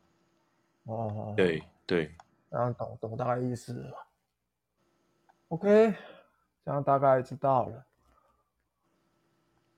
[0.84, 2.16] 哦，对对，
[2.50, 4.08] 这样懂懂大概意思了。
[5.50, 5.94] OK，
[6.66, 7.84] 这样大概知道了。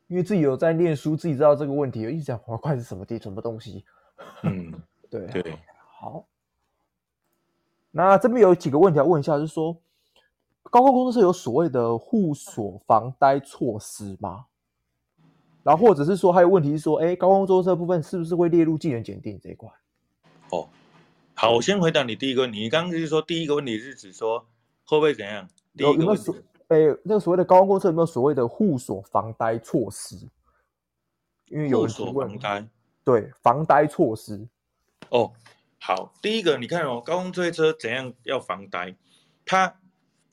[0.07, 3.85] 因为自己有在念书，自己知道这个问题，一直讲滑块是什么地什么东西。
[4.41, 4.73] 嗯，
[5.09, 5.59] 对对，
[5.99, 6.25] 好。
[7.91, 9.75] 那这边有几个问题要问一下，就是说，
[10.63, 14.45] 高空工作室有所谓的护锁防呆措施吗？
[15.61, 19.69] 然后或者是说，还有问题是说，哎，高空作车部分是不是会列入技能检定这一块？
[20.51, 20.67] 哦，
[21.41, 22.59] 好，我先回答你第一个问题。
[22.59, 24.45] 你刚刚就是说第一个问题是指说
[24.83, 25.49] 会不会怎样？
[25.75, 26.35] 有有没有所，
[26.67, 30.17] 哎，那个所谓的高空车有没有所谓的护锁防呆措施？
[31.45, 32.67] 因为有人问防呆，
[33.05, 34.49] 对，防呆措施。
[35.11, 35.31] 哦，
[35.79, 38.93] 好，第一个你看哦，高空作车怎样要防呆？
[39.45, 39.79] 它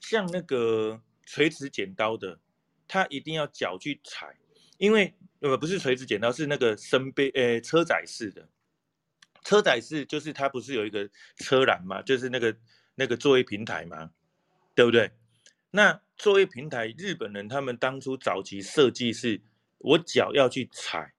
[0.00, 2.40] 像那个垂直剪刀的，
[2.88, 4.34] 它一定要脚去踩。
[4.78, 8.48] 因为呃不是垂直剪刀，是那个身背呃车载式的，
[9.46, 12.56] 车载式就是它不是有一个车栏嘛，就是那个
[12.96, 14.10] 那个座位平台嘛，
[14.74, 15.08] 对不对？
[15.70, 19.40] 那作业平台日本人他们当初早期设计是，
[19.78, 21.12] 我脚要去踩，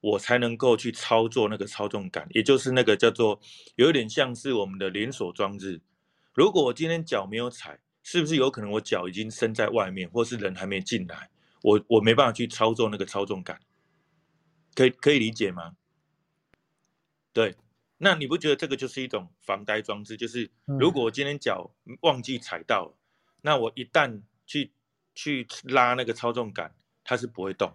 [0.00, 3.40] 我才能够去操作那个操纵杆，也就是那个叫做
[3.74, 5.80] 有点像是我们的连锁装置。
[6.34, 11.28] 如果我今天脚没有踩，是不是有可能我脚已经伸在外面，或是人还没进来？
[11.62, 13.58] 我我没办法去操作那个操纵杆，
[14.76, 15.74] 可以可以理解吗？
[17.32, 17.56] 对，
[18.04, 20.16] 那你不觉得这个就是一种防呆装置？
[20.16, 22.98] 就是如果我今天脚忘记踩到了，
[23.42, 24.72] 那我一旦去
[25.14, 27.72] 去拉那个操纵杆，它是不会动。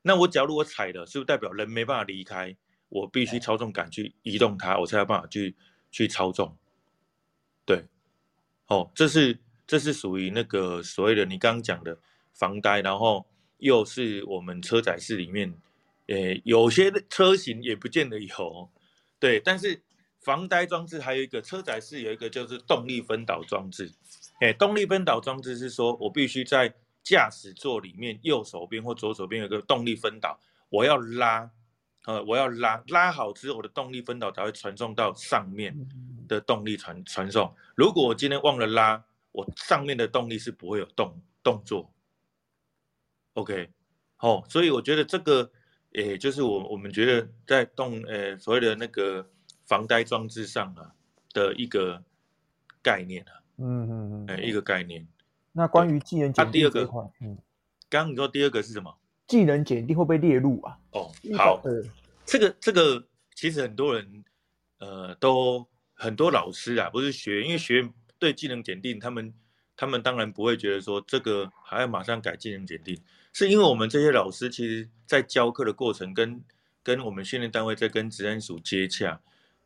[0.00, 2.56] 那我脚如果踩了，是不是代表人没办法离开？
[2.88, 5.54] 我必须操纵杆去移动它，我才有办法去
[5.90, 6.56] 去操纵。
[7.66, 7.84] 对，
[8.68, 12.00] 哦，这是这是属于那个所谓的你刚刚讲的。
[12.32, 13.26] 防呆，然后
[13.56, 15.52] 又是我们车载式里面，
[16.06, 18.70] 诶，有些车型也不见得有，
[19.18, 19.40] 对。
[19.40, 19.80] 但是
[20.20, 23.92] 防呆装置还有一个车载式有一个就是动力分导装置，
[24.40, 31.50] 诶，动力分导装置是说我必须在驾驶座里面右手边或左手边有个动力分导，我要拉，
[32.04, 35.74] 呃，我要拉，拉好之后我的动力分导才会传送到上面
[36.28, 37.54] 的动力传传送。
[37.74, 39.02] 如果我今天忘了拉，
[39.32, 41.90] 我上面的动力是不会有动动作。
[43.34, 43.70] OK，
[44.16, 45.50] 好，所以我觉得这个
[45.90, 49.28] 也就是我我们觉得在动呃所谓的那个
[49.66, 50.92] 防呆装置上啊
[51.32, 52.02] 的一个
[52.82, 55.06] 概念啊，嗯嗯嗯，一个概念。
[55.52, 57.36] 那关于技能检定、啊、第二个，嗯，
[57.88, 58.94] 刚刚你说第二个是什么？
[59.26, 60.78] 技能检定会不会列入啊？
[60.92, 61.82] 哦，好，呃，
[62.24, 64.24] 这个这个其实很多人
[64.78, 69.34] 呃都很多老师啊，不是学员，因为学员对技能检定他们。
[69.80, 73.00] 他们当然不会觉得说这个还要马上改技能检定，
[73.38, 76.42] 是因为我们这些老师其实，在教课的过程跟
[76.82, 79.20] 跟我们训练单位在跟职安署接洽。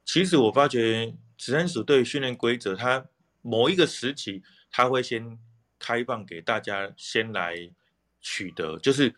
[0.05, 3.07] 其实我发觉职安署对训练规则，它
[3.41, 5.39] 某一个时期，它会先
[5.79, 7.71] 开放给大家先来
[8.21, 9.15] 取得，就是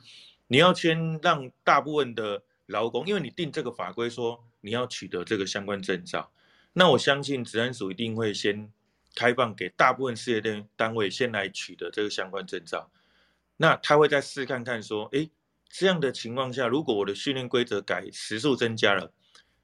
[0.47, 6.31] 你要先让大部分的劳工，因为你定这个法规说你要取得这个相关证照，
[6.75, 8.71] 那我相信职安署一定会先。
[9.17, 12.90] 开放给大部分事业单单位先来取得这个相关证照，
[13.57, 15.31] 那他会再试看看说，诶，
[15.69, 19.12] 这样的情况下，如果我的训练规则改时数增加了，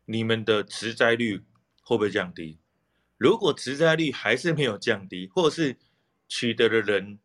[0.05, 1.45] 你们的持灾率
[1.83, 2.59] 会不会降低？
[3.17, 5.77] 如果持灾率还是没有降低，或者是
[6.29, 7.19] 取得的人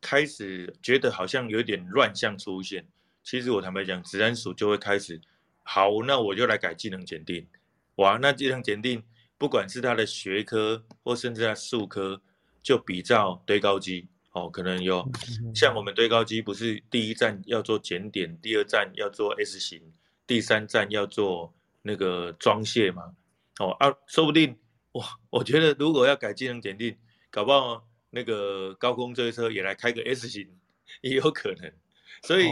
[0.00, 2.86] 开始觉得好像有点乱象出现，
[3.22, 5.20] 其实我坦白讲，职安署就会开始，
[5.62, 7.46] 好，那我就来改技能检定，
[7.96, 9.02] 哇，那技能检定。
[9.38, 12.22] 不管是他的学科或甚至他术科，
[12.62, 15.08] 就比照堆高机哦，可能有
[15.54, 19.80] 像我们堆高机，不是第一站要做检点，第二站要做 S 型，
[20.26, 23.14] 第三站要做那个装卸嘛，
[23.60, 24.58] 哦啊，说不定
[24.92, 26.96] 哇，我觉得如果要改技能检定，
[27.30, 30.48] 搞不好那个高空追车也来开个 S 型
[31.00, 31.72] 也有可能，
[32.22, 32.48] 所以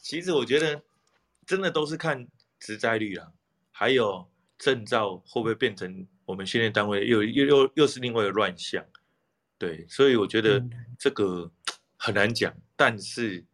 [0.00, 0.82] 其实我觉得
[1.46, 3.28] 真的都是看职灾率啊，
[3.72, 4.28] 还有。
[4.58, 8.84] 证照会不会变成我们训练单位又又又又是另外一个乱象？
[9.58, 10.64] 对，所以我觉得
[10.98, 11.50] 这个
[11.96, 13.44] 很难讲，但是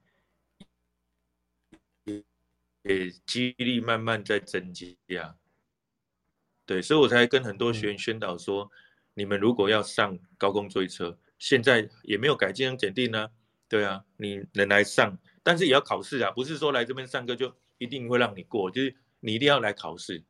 [2.83, 5.37] 也几率慢慢在增加。
[6.67, 8.71] 对，所以我才跟很多学员宣导说，
[9.15, 13.31] 你们如果要上高空追车，现在也没有改技能检定呢，
[13.69, 20.23] 对啊，你能来上，但是也要考试啊，不是说来这边上课就一定会让你过，就是你一定要来考试。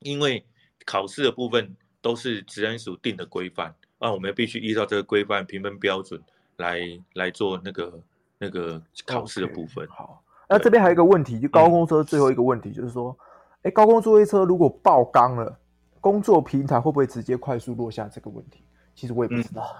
[0.00, 0.44] 因为
[0.84, 3.74] 考试的部分都是职安署定的规范，
[4.04, 6.22] 那我们必须依照这个规范评分标准
[6.58, 6.78] 来
[7.14, 7.98] 来做那个
[8.36, 9.86] 那个考试的部分。
[9.86, 13.16] Okay, 好，那这边还有一个问题，就高空车最后一个问题，就是说，
[13.62, 15.58] 哎、嗯，高空作业车如果爆缸了，
[16.02, 18.06] 工作平台会不会直接快速落下？
[18.06, 18.62] 这个问题，
[18.94, 19.74] 其实我也不知道，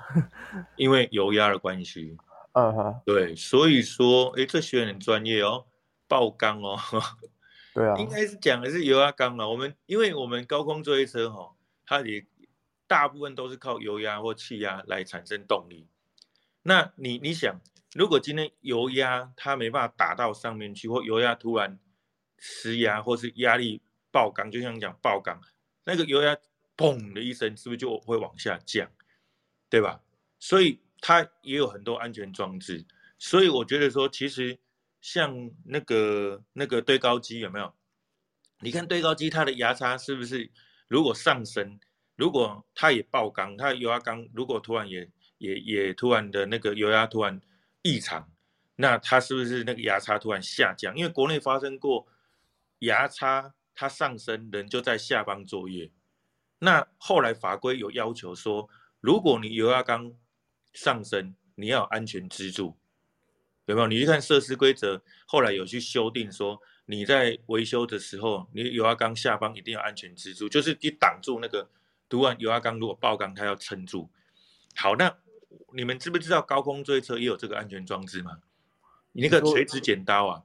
[0.54, 2.16] 嗯、因为油压的关系。
[2.56, 5.66] 嗯哼，对，所以说，哎，这学员很专业哦，
[6.08, 6.78] 爆缸哦。
[7.74, 9.50] 对啊，应该是讲的是油压缸了。
[9.50, 11.50] 我们因为我们高空作业车哈，
[11.84, 12.24] 它也
[12.94, 15.88] 大部分都是靠油压或气压来产生动力。
[16.62, 17.60] 那你你想，
[17.92, 21.76] 如果今天油压它没办法打到上面去，或油压突然
[22.38, 25.40] 失压，或是压力爆缸，就像讲爆缸，
[25.82, 26.36] 那个油压
[26.76, 28.88] 砰的一声，是不是就会往下降？
[29.68, 30.00] 对吧？
[30.38, 32.86] 所以它也有很多安全装置。
[33.18, 34.56] 所以我觉得说，其实。
[35.00, 37.70] 像那个那个堆高机有没有？
[38.60, 40.50] 你看堆高机它的牙差是不是？
[40.88, 41.78] 如果上升，
[42.16, 47.40] 如果它也爆缸，它油压缸如果突然也也也突然的那个油压突然
[47.82, 48.30] 异常，
[48.76, 50.96] 那它是不是那个牙差突然下降？
[50.96, 52.06] 因为国内发生过
[52.80, 55.90] 牙差它上升，人就在下方作业。
[56.60, 58.68] 那后来法规有要求说，
[59.00, 60.14] 如果你油压缸
[60.72, 62.76] 上升，你要有安全支柱。
[63.66, 63.86] 有没有？
[63.86, 71.68] 你去看设施规则，后来有去修订说，你在维修的时候，你油压缸下方一定要安全支柱，就是你挡住那个，
[72.14, 74.08] 读完油压缸如果爆缸，它要撑住。
[74.76, 75.18] 好，那
[75.72, 78.38] 你们知不知道高空追车也有这个安全装置吗？
[79.10, 80.44] 你那个垂直剪刀啊，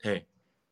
[0.00, 0.26] 嘿，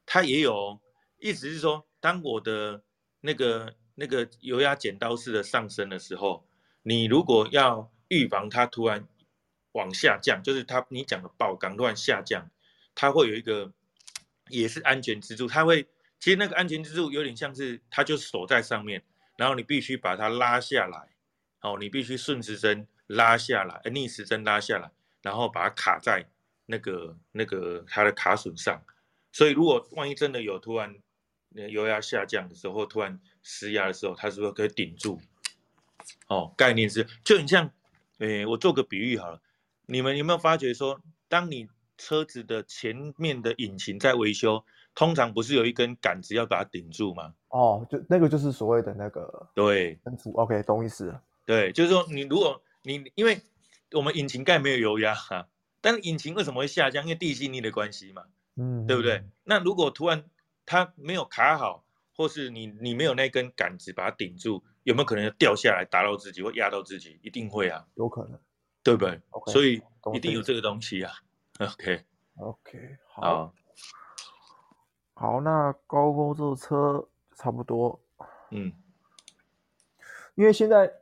[0.06, 0.80] 它也有，
[1.18, 2.82] 意思是说，当我的
[3.20, 6.48] 那个那个油压剪刀式的上升的时候，
[6.82, 9.06] 你如果要预防它突然。
[9.72, 12.50] 往下降，就是它你讲的爆缸突然下降，
[12.94, 13.70] 它会有一个
[14.48, 15.82] 也是安全支柱，它会
[16.18, 19.04] 其实那个安全支柱有点像是它就锁在上面，
[19.36, 21.08] 然后你必须把它拉下来，
[21.60, 24.90] 哦，你必须顺时针拉下来，逆时针拉下来，
[25.22, 26.26] 然后把它卡在
[26.66, 28.82] 那个那个它的卡榫上，
[29.32, 30.96] 所以如果万一真的有突然
[31.50, 35.20] 油压下降的时候，突然失压的时候，它是不是可以顶住？
[36.28, 37.70] 哦，概念是就很像，
[38.18, 39.40] 诶，我做个比喻好了。
[39.86, 44.64] 你们有没有发觉说，当你车子的前面的引擎在维修，
[44.96, 47.34] 通常不是有一根杆子要把它顶住吗？
[47.50, 50.32] 哦，就那个就是所谓的那个对，撑住。
[50.32, 51.22] OK，懂意思了。
[51.44, 53.40] 对，就是说你如果你因为
[53.92, 55.46] 我们引擎盖没有油压哈，
[55.80, 57.04] 但是引擎为什么会下降？
[57.04, 58.24] 因为地心力的关系嘛。
[58.56, 59.22] 嗯，对不对？
[59.44, 60.24] 那如果突然
[60.64, 61.84] 它没有卡好，
[62.16, 67.20] 或是你你没有那根杆子把它顶住，有没有可能要掉下来打到自己或压到自己？
[67.22, 68.40] 一定会啊，有可能，
[68.82, 69.82] 对不对？Okay, 所以
[70.14, 71.12] 一定有这个东西啊。
[71.58, 72.02] OK
[72.38, 73.54] OK，好，
[75.18, 77.04] 好，那高工作车
[77.34, 77.98] 差不多，
[78.50, 78.70] 嗯，
[80.34, 80.92] 因为现在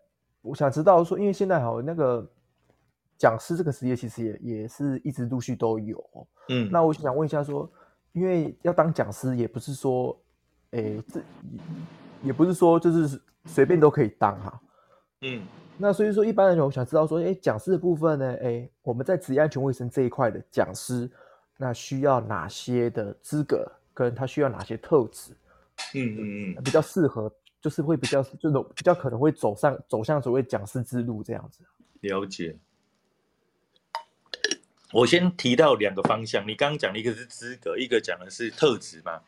[0.41, 2.27] 我想知道说，因为现在好那个。
[3.17, 6.05] 讲师这个职业其实也也是一直陆续都有，
[6.49, 7.71] 嗯，那我想问一下说，
[8.13, 10.21] 因为要当讲师也不是说，
[10.73, 11.23] 诶，这
[12.23, 14.61] 也不是说就是随便都可以当哈，
[15.21, 15.47] 嗯，
[15.79, 21.09] 那所以说一般人我想知道说，诶，讲师的部分呢，诶，我们在职业安全卫生这一块的讲师，
[21.57, 25.33] 那需要哪些的资格，跟他需要哪些特质，
[25.95, 31.65] 嗯嗯嗯，比较适合，就是会比较这种比较可能会走上走向所谓讲师之路这样子，
[32.01, 32.57] 了解。
[34.93, 39.23] 我先提到两个方向，你刚刚讲的一个是资格，一个讲的是特质嘛。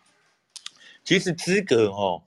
[1.02, 2.22] 其实资格哦，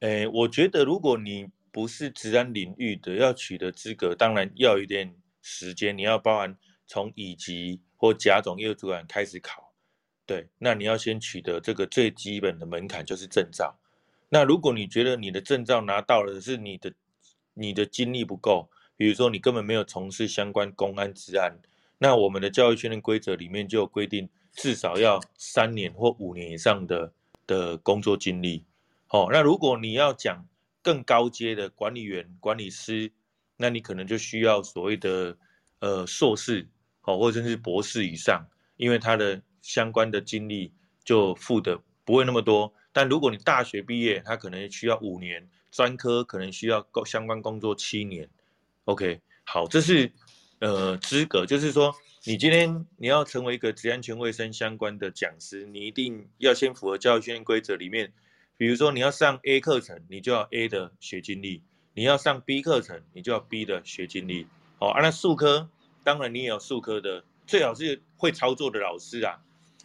[0.00, 6.56] 诶，我觉得如果你不是职安领域的，要取得资格，当然要有一点时间，你要包含
[6.86, 9.61] 从乙级或甲种业务主管开始考，
[10.32, 13.78] 对，那你要先取得这个最基本的门槛就是证照。
[14.30, 16.90] 那如果你觉得你的证照拿到了，是你的
[17.52, 21.54] 你的经历不够，比如说你根本没有从事相关公安治安。
[21.98, 27.12] 那我们的教育训练规则里面就有规定，至少要三年或五年以上的
[27.46, 28.64] 的工作经历。
[29.06, 30.48] 好，那如果你要讲
[30.80, 33.12] 更高阶的管理员、管理师，
[33.58, 35.36] 那你可能就需要所谓的
[35.80, 36.66] 呃硕士，
[37.02, 38.46] 好，或者是博士以上，
[38.78, 40.70] 因为他的相关的经历
[41.02, 42.74] 就付的不会那么多。
[42.92, 48.28] 但如果你大学毕业，他可能需要五年，专科可能需要相关工作七年。
[48.84, 50.12] OK，好，这是。
[50.58, 51.92] 呃，资格就是说，
[52.22, 58.12] 你今天你要成为一个职安全卫生相关的讲师，你一定要先符合教育训练规则里面。
[58.56, 61.62] 比如说，你要上 A 课程，你就要 A 的学经历；
[61.94, 64.46] 你要上 B 课程，你就要 B 的学经历。
[64.78, 65.68] 好，啊，那数科，
[66.04, 69.42] 当然你也有数科的，最好是会操作的老师啊。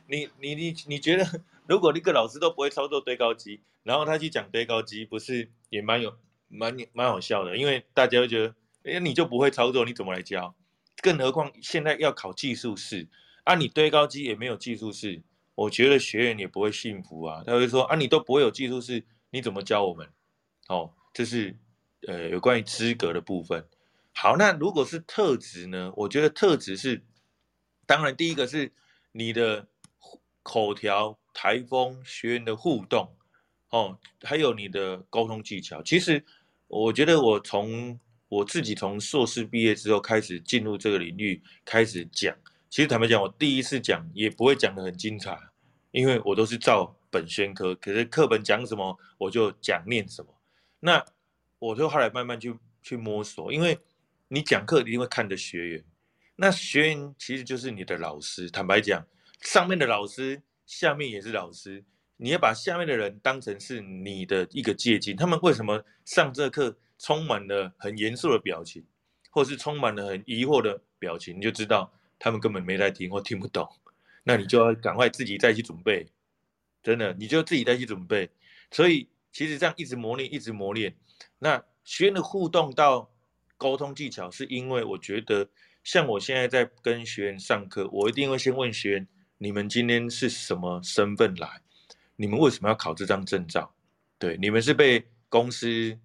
[0.07, 7.57] 你你你你觉得，如果一个老师都不会操作堆高机，然后他去讲堆高机，不是也蛮有蛮蛮好笑的？
[7.57, 10.55] 因为大家会觉得，哎，你就不会操作，你怎么来教？
[11.01, 13.07] 更何况现在要考技术士，
[13.43, 15.21] 啊，你堆高机也没有技术士，
[15.55, 17.43] 我觉得学员也不会信服啊。
[17.45, 20.09] 他会说啊，你都不会有技术士，你怎么教我们？
[20.69, 21.55] 哦，这是
[22.07, 23.65] 呃有关于资格的部分。
[24.13, 25.93] 好，那如果是特质呢？
[25.95, 27.03] 我觉得特质是，
[27.85, 28.71] 当然第一个是
[29.11, 29.67] 你的
[30.47, 33.13] 口条、台风、学员的互动，
[33.71, 35.83] 哦，还有你的沟通技巧。
[35.83, 36.23] 其实
[36.69, 42.33] 我觉得我从我自己从硕士毕业之后开始进入这个领域，开始讲。
[42.69, 45.37] 其实坦白讲，我第一次讲也不会讲得很精彩，
[45.91, 47.75] 因为我都是照本宣科。
[47.75, 50.33] 可是课本讲什么，我就讲念什么。
[50.79, 51.03] 那
[51.59, 53.77] 我就后来慢慢去去摸索，因为
[54.29, 55.83] 你讲课一定会看着学员，
[56.37, 58.49] 那学员其实就是你的老师。
[58.49, 59.05] 坦白讲，
[59.41, 61.83] 上面的老师，下面也是老师，
[62.17, 65.15] 你要把下面的人当成是你的一个借镜。
[65.15, 66.77] 他们为什么上这课？
[66.99, 68.83] 充满了很严肃的表情，
[69.29, 73.69] 或是充满了很疑惑的表情，你就知道他们根本没在听或听不懂。
[74.23, 76.07] 那你就要赶快自己再去准备，
[76.81, 78.27] 真的，你就自己再去准备。
[78.71, 80.95] 所以其实这样一直磨练，一直磨练。
[81.37, 83.11] 那学员的互动到
[83.57, 85.47] 沟通技巧，是因为我觉得，
[85.83, 89.07] 像我现在在跟学员上课，我一定会先问学员：
[89.37, 91.61] 你们今天是什么身份来？
[92.15, 93.73] 你们为什么要考这张证照？
[94.17, 95.97] 对，你们是被公司。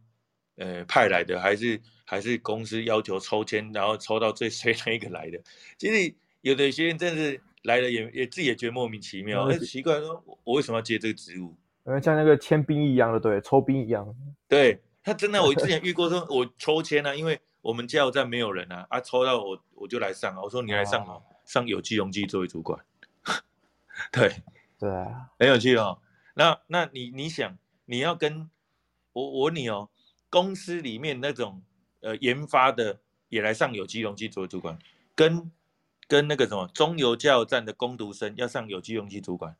[0.57, 5.41] 呃，派来的还是还是公司要求抽签，然后抽到最衰那一个来的。
[5.79, 11.57] 其实有的学员真的是来了也也自己也觉得莫名其妙，很、嗯、奇怪，说我为什么要接这个职务？
[11.85, 14.15] 嗯，像那个签兵一样的，对，抽兵一样。
[14.47, 20.43] 对，他真的，我之前遇过，说我抽签啊，因为我们加油站没有人啊，啊，抽到我我就来上啊。
[20.43, 22.79] 我说你来上哦，上有机溶剂作为主管。
[24.11, 24.43] 对
[24.79, 26.01] 对啊，很有趣哦。
[26.35, 28.51] 那那你你想你要跟
[29.13, 29.89] 我我问你哦。
[30.31, 31.63] 公司里面那种
[32.01, 32.99] 呃研发的
[33.29, 34.79] 也来上有机溶剂作为主管，
[35.15, 35.53] 跟
[36.09, 39.55] 跟那个什么中油加油站的工读生要上有机溶剂主管，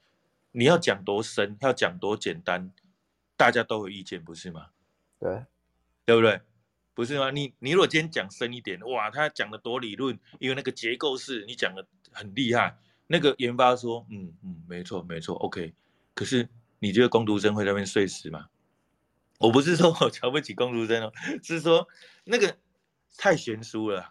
[0.53, 2.73] 你要讲多深，要讲多简单，
[3.37, 4.69] 大家都有意见，不是吗？
[5.21, 5.45] 对，
[6.07, 6.41] 对不对？
[6.95, 7.31] 不是吗？
[7.31, 12.79] 你你如果今天讲深一点，哇，他讲的多理论，因为那个结构式你讲的很厉害，
[13.13, 15.75] 那个研发说，嗯嗯，没错没错，OK，
[16.15, 16.49] 可是
[16.79, 18.47] 你觉得工读生会在那边睡死吗？
[19.39, 21.87] 我不是说我瞧不起工读生哦，是说
[22.25, 22.57] 那个
[23.19, 24.03] 太悬殊了，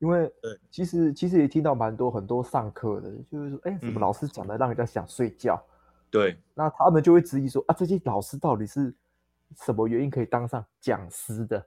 [0.00, 0.30] 因为
[0.70, 5.54] 其实其实也听到蛮多很多上课的，就是说，哎，怎么老师讲的让人家想睡觉。
[5.54, 5.72] 嗯、
[6.10, 8.94] 对，那他们就会质疑说，啊，这些老师到底是
[9.64, 11.58] 什么原因可以当上讲师的？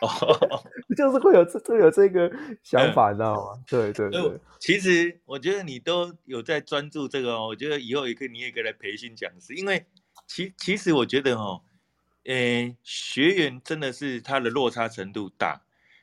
[0.00, 0.08] 哦，
[0.96, 2.30] 就是会有这会有这个
[2.62, 3.62] 想法，你知道吗？
[3.66, 4.40] 对对对。
[4.58, 9.86] 其实我觉得你都有在专注这个哦，我觉得以后也可以，你也可以来培训讲师，因为
[10.26, 11.62] 其其实我觉得哦，
[12.24, 15.62] 诶，学员真的是他的落差程度大，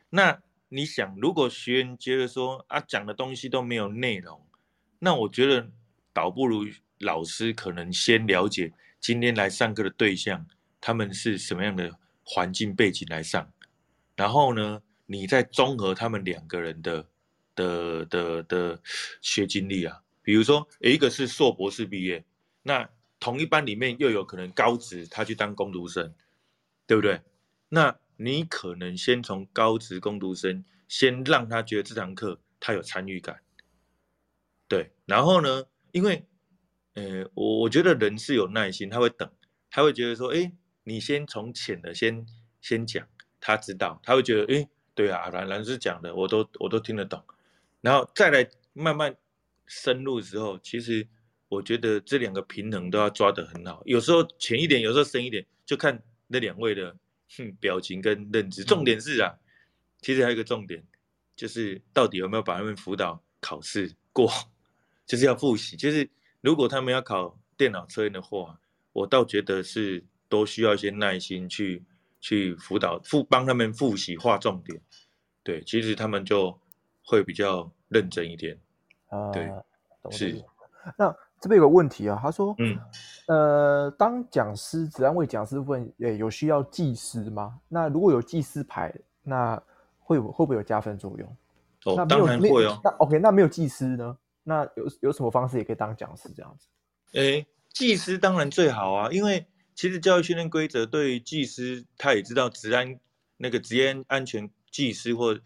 [0.10, 0.42] 那。
[0.76, 4.44] 你想，如果学员觉得说啊，讲的东西都没有内容，
[4.98, 5.70] 那我觉得
[6.12, 6.66] 倒不如
[6.98, 10.48] 老师可能先了解今天来上课的对象，
[10.86, 13.54] 他们是什么样的环境背景来上，
[14.18, 17.08] 然后呢，你再综合他们两个人的
[17.56, 18.82] 的的的
[19.22, 22.26] 学经历啊，比如说一个是硕博士毕业，
[22.64, 26.14] 那同一班里面又有可能高职他去当工读生，
[26.86, 27.22] 对不对？
[27.70, 33.40] 那你可能先从高职工读生，先让他觉得这堂课他有参与感，
[34.68, 35.64] 对，然后呢，
[35.94, 36.26] 因为，
[36.96, 39.32] 呃，我我觉得人是有耐心，他会等，
[39.70, 40.52] 他会觉得说，哎，
[40.84, 42.26] 你先从浅的先
[42.62, 43.08] 先讲，
[43.40, 47.24] 他知道，他会觉得，哎，对啊，蓝蓝是讲的我都我都听得懂，
[47.82, 49.16] 然后再来慢慢
[49.66, 51.08] 深入之后，其实
[51.48, 56.96] 我觉得这两个平衡都要抓得很好，有时候浅一点，有时候深一点，就看那两位的
[57.38, 57.56] 哼。
[57.60, 59.34] 表情跟认知，重点是啊，
[60.02, 60.84] 其实还有一个重点，
[61.36, 64.30] 就是到底有没有把他们辅导考试过，
[65.06, 65.76] 就是要复习。
[65.76, 66.10] 就是
[66.42, 68.60] 如果他们要考电脑测验的话，
[68.92, 70.04] 我倒觉得是
[70.34, 71.84] 都需要一些耐心去
[72.20, 74.82] 去辅导复帮他们复习划重点。
[75.44, 76.58] 对，其实他们就
[77.06, 78.58] 会比较认真一点。
[79.10, 79.52] 啊，对，
[80.10, 80.44] 是。
[80.98, 81.16] 那。
[81.44, 82.80] 这边有个问题啊，他说，嗯，
[83.28, 87.60] 呃，当讲师，只安慰讲师问，诶，有需要技师吗？
[87.68, 89.62] 那如果有技师牌，那
[90.00, 91.28] 会会不会有加分作用？
[91.84, 92.80] 哦，那当然会哦。
[92.82, 94.18] 那 OK，那没有技师呢？
[94.42, 96.70] 那有有什么方式也可以当讲师这样子？
[97.20, 99.46] 诶，技师当然最好啊，因为
[99.76, 103.00] 其实教育训练规则对于技师，他也知道职安
[103.38, 105.40] 那个职业安全技师或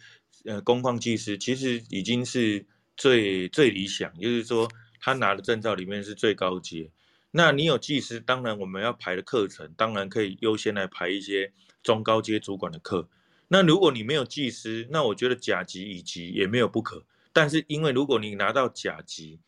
[0.46, 2.66] 呃工况技师，其实已经是
[2.96, 4.70] 最最理想，就是说。
[5.00, 6.90] 他拿的证照里面是最高阶，
[7.30, 11.54] 那你有技师，当然我们要排的课程，当然可以优先来排一些
[11.84, 13.08] 中高阶主管的课。
[13.48, 17.06] 那如果你没有技师，那我觉得甲级、乙级也没有不可。
[17.32, 19.40] 但是因为如果你拿到甲级，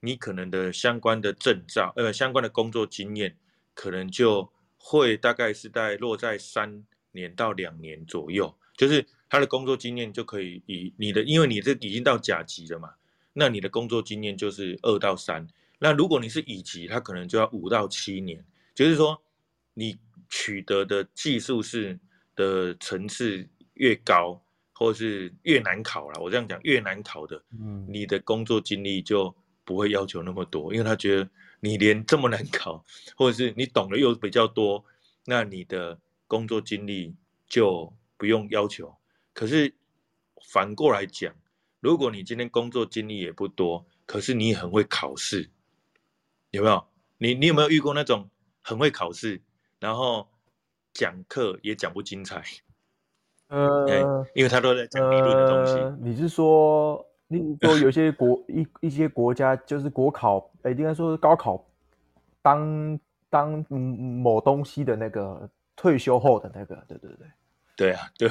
[0.00, 3.34] 你可能的相关的证照，呃，相关的工作经验，
[3.78, 12.90] 可能就会大概是在落在三年到两年左右，就是他的工作经验就可以以你的，因为你这已经到甲级了嘛。
[13.34, 15.46] 那你的工作经验就是二到三，
[15.78, 19.22] 那如果你是乙级，他可能就要五到七年，就是说
[19.74, 19.96] 你
[20.28, 21.96] 取得的技术是
[22.34, 26.20] 的层次越高，或是越难考了。
[26.20, 29.32] 我这样讲，越难考的，嗯，你的工作经历就
[29.64, 32.84] 不会要求那么多，因为他觉得你连这么难考，
[33.16, 34.84] 或者是你懂得又比较多，
[35.24, 37.14] 那你的工作经历
[37.46, 38.94] 就不用要求。
[39.32, 39.74] 可是
[40.52, 41.34] 反过来讲。
[41.80, 45.48] 如果你今天工作经历也不多，可是你很会考试，
[46.50, 46.84] 有没有？
[47.18, 48.28] 你你有没有遇过那种
[48.60, 49.40] 很会考试，
[49.78, 50.28] 然后
[50.92, 52.42] 讲课也讲不精彩？
[53.46, 55.74] 呃，因为他都在讲理论的东西。
[55.74, 61.64] 呃、你是说，你说有些国一一些国家就是国考，哎，应该说是高考
[62.42, 62.98] 当
[63.30, 67.26] 当某东西的那个退休后的那个，对对对。
[67.76, 68.28] 对啊，对，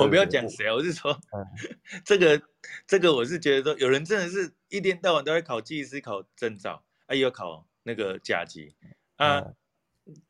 [0.00, 1.14] 我不要讲谁，我是说，
[2.06, 2.40] 这个
[2.86, 8.74] 这个我是觉得说，有人真的是一天到晚都在考技师考证照，啊，也有考那个甲级，
[9.16, 9.44] 啊，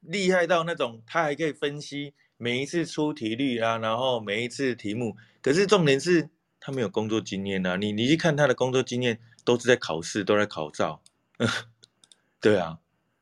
[0.00, 6.28] 厉害到那种他还可以分析每一次出题率啊，然后每一次题目，可是重点是
[6.64, 11.02] 他没有工作经验啊，你你去看他的工作经验，都是在考试，都在考照，
[12.40, 12.78] 对啊，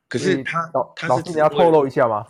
[0.09, 2.26] 可是他他是你要透露一下吗？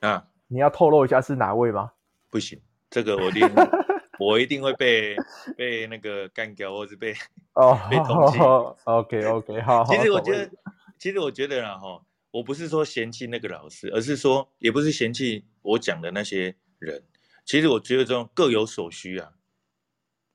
[0.00, 1.90] 啊，你要透露一下是哪位吗？
[2.30, 3.50] 不行，这个我一定，
[4.20, 5.16] 我一定会被
[5.56, 7.12] 被那个干掉，或是被
[7.54, 8.76] 哦被通缉。
[8.84, 9.84] OK OK，好。
[9.84, 10.50] 其实我觉得，
[10.98, 12.00] 其实我觉得啦哈，
[12.30, 17.02] 我不是说嫌弃那个老师，而是说，也不是嫌弃我讲的那些人。
[17.44, 19.32] 其实我觉得这种各有所需啊，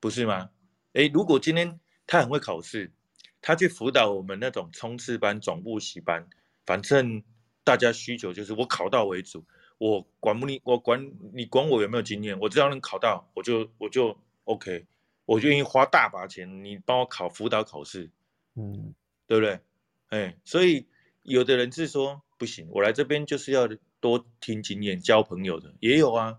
[0.00, 0.50] 不是吗？
[0.92, 2.92] 诶，如果今天他很会考试，
[3.40, 6.28] 他去辅导我们那种冲刺班、总复习班，
[6.66, 7.22] 反正
[7.64, 9.44] 大家需求就是我考到为主。
[9.78, 14.86] 我管不你，我管你管我有没有经验，我只要能考到，我就我就 OK，
[15.24, 18.10] 我就愿意花大把钱，你帮我考辅导考试，
[18.56, 18.94] 嗯，
[19.28, 19.60] 对不对？
[20.08, 20.88] 哎，所以
[21.22, 23.68] 有的人是说不行，我来这边就是要
[24.00, 26.38] 多听经验、交朋友的，也有啊，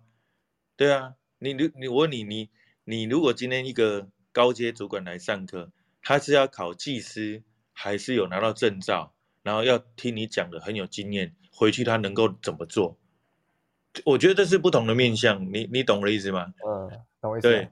[0.75, 2.49] 对啊，你你你我问你，你
[2.89, 5.71] 你如果今天一个高阶主管来上课，
[6.01, 9.13] 他是要考技师，还是有拿到证照，
[9.43, 12.97] 然后要听你讲的很有经验，回去他能够怎么做？
[14.05, 16.51] 我觉得这是不同的面向，你你懂我的意思吗？
[16.65, 16.89] 嗯，
[17.21, 17.47] 懂我意思。
[17.47, 17.69] 对，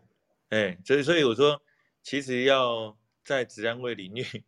[0.50, 1.60] 哎，所以所以我说，
[2.04, 2.96] 其实要
[3.26, 4.44] 在职安卫领域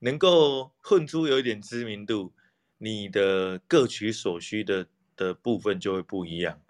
[0.00, 2.34] 能够混出有一点知名度，
[2.76, 4.86] 你的各取所需的
[5.16, 6.60] 的部分就会不一样。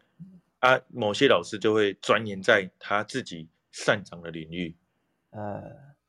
[0.63, 4.77] 啊，某些老师就会钻研在他自己擅长的领域。
[5.31, 5.61] 呃，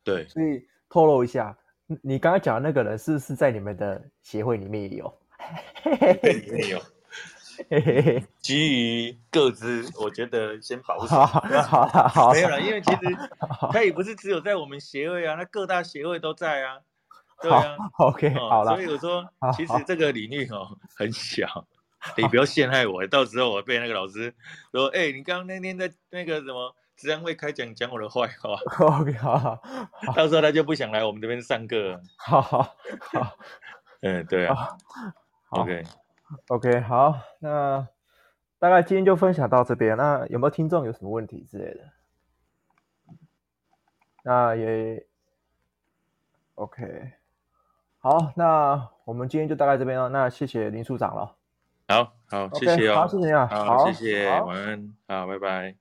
[0.03, 0.27] 对。
[0.27, 1.57] 所以透露一下，
[2.03, 5.19] 你刚刚讲的那个人是不是在你们的协会里面也有？
[6.51, 6.79] 没有。
[8.41, 11.15] 基于各自，我觉得先保 守。
[11.25, 12.99] 好好，没有了，因为其实
[13.71, 16.79] 他也不是只有在我们协会啊，那各大协会都在啊。
[17.41, 18.75] 对啊，OK，好了。
[18.75, 21.67] 所以我说，其实这个领域哦很小，
[22.17, 24.33] 你不要陷害我，到时候我被那个老师
[24.71, 28.57] 说，哎，你刚刚那天在那个什么职安会开讲讲我的坏话。
[28.99, 29.61] OK，好好，
[30.15, 32.01] 到时候他就不想来我们这边上课。
[32.17, 32.61] 好好
[33.13, 33.37] 好，
[34.01, 34.77] 嗯，对啊
[35.49, 35.83] ，OK。
[36.47, 37.87] OK，好，那
[38.57, 39.95] 大概今天就分享到这边。
[39.95, 41.89] 那有没有听众有什么问题之类的？
[44.23, 45.05] 那也
[46.55, 47.11] OK，
[47.99, 50.09] 好，那我们今天就大概这边了。
[50.09, 51.35] 那谢谢林处长了。
[51.93, 52.95] 好好，okay, 谢谢哦。
[52.95, 53.47] 好，谢谢你啊。
[53.47, 54.95] 好，好谢谢，晚安。
[55.07, 55.75] 好，拜拜。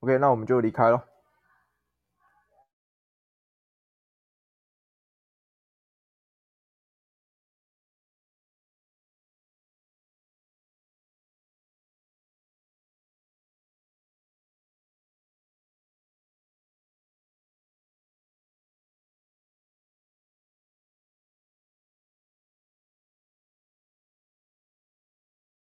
[0.00, 1.09] OK，那我们就离开了。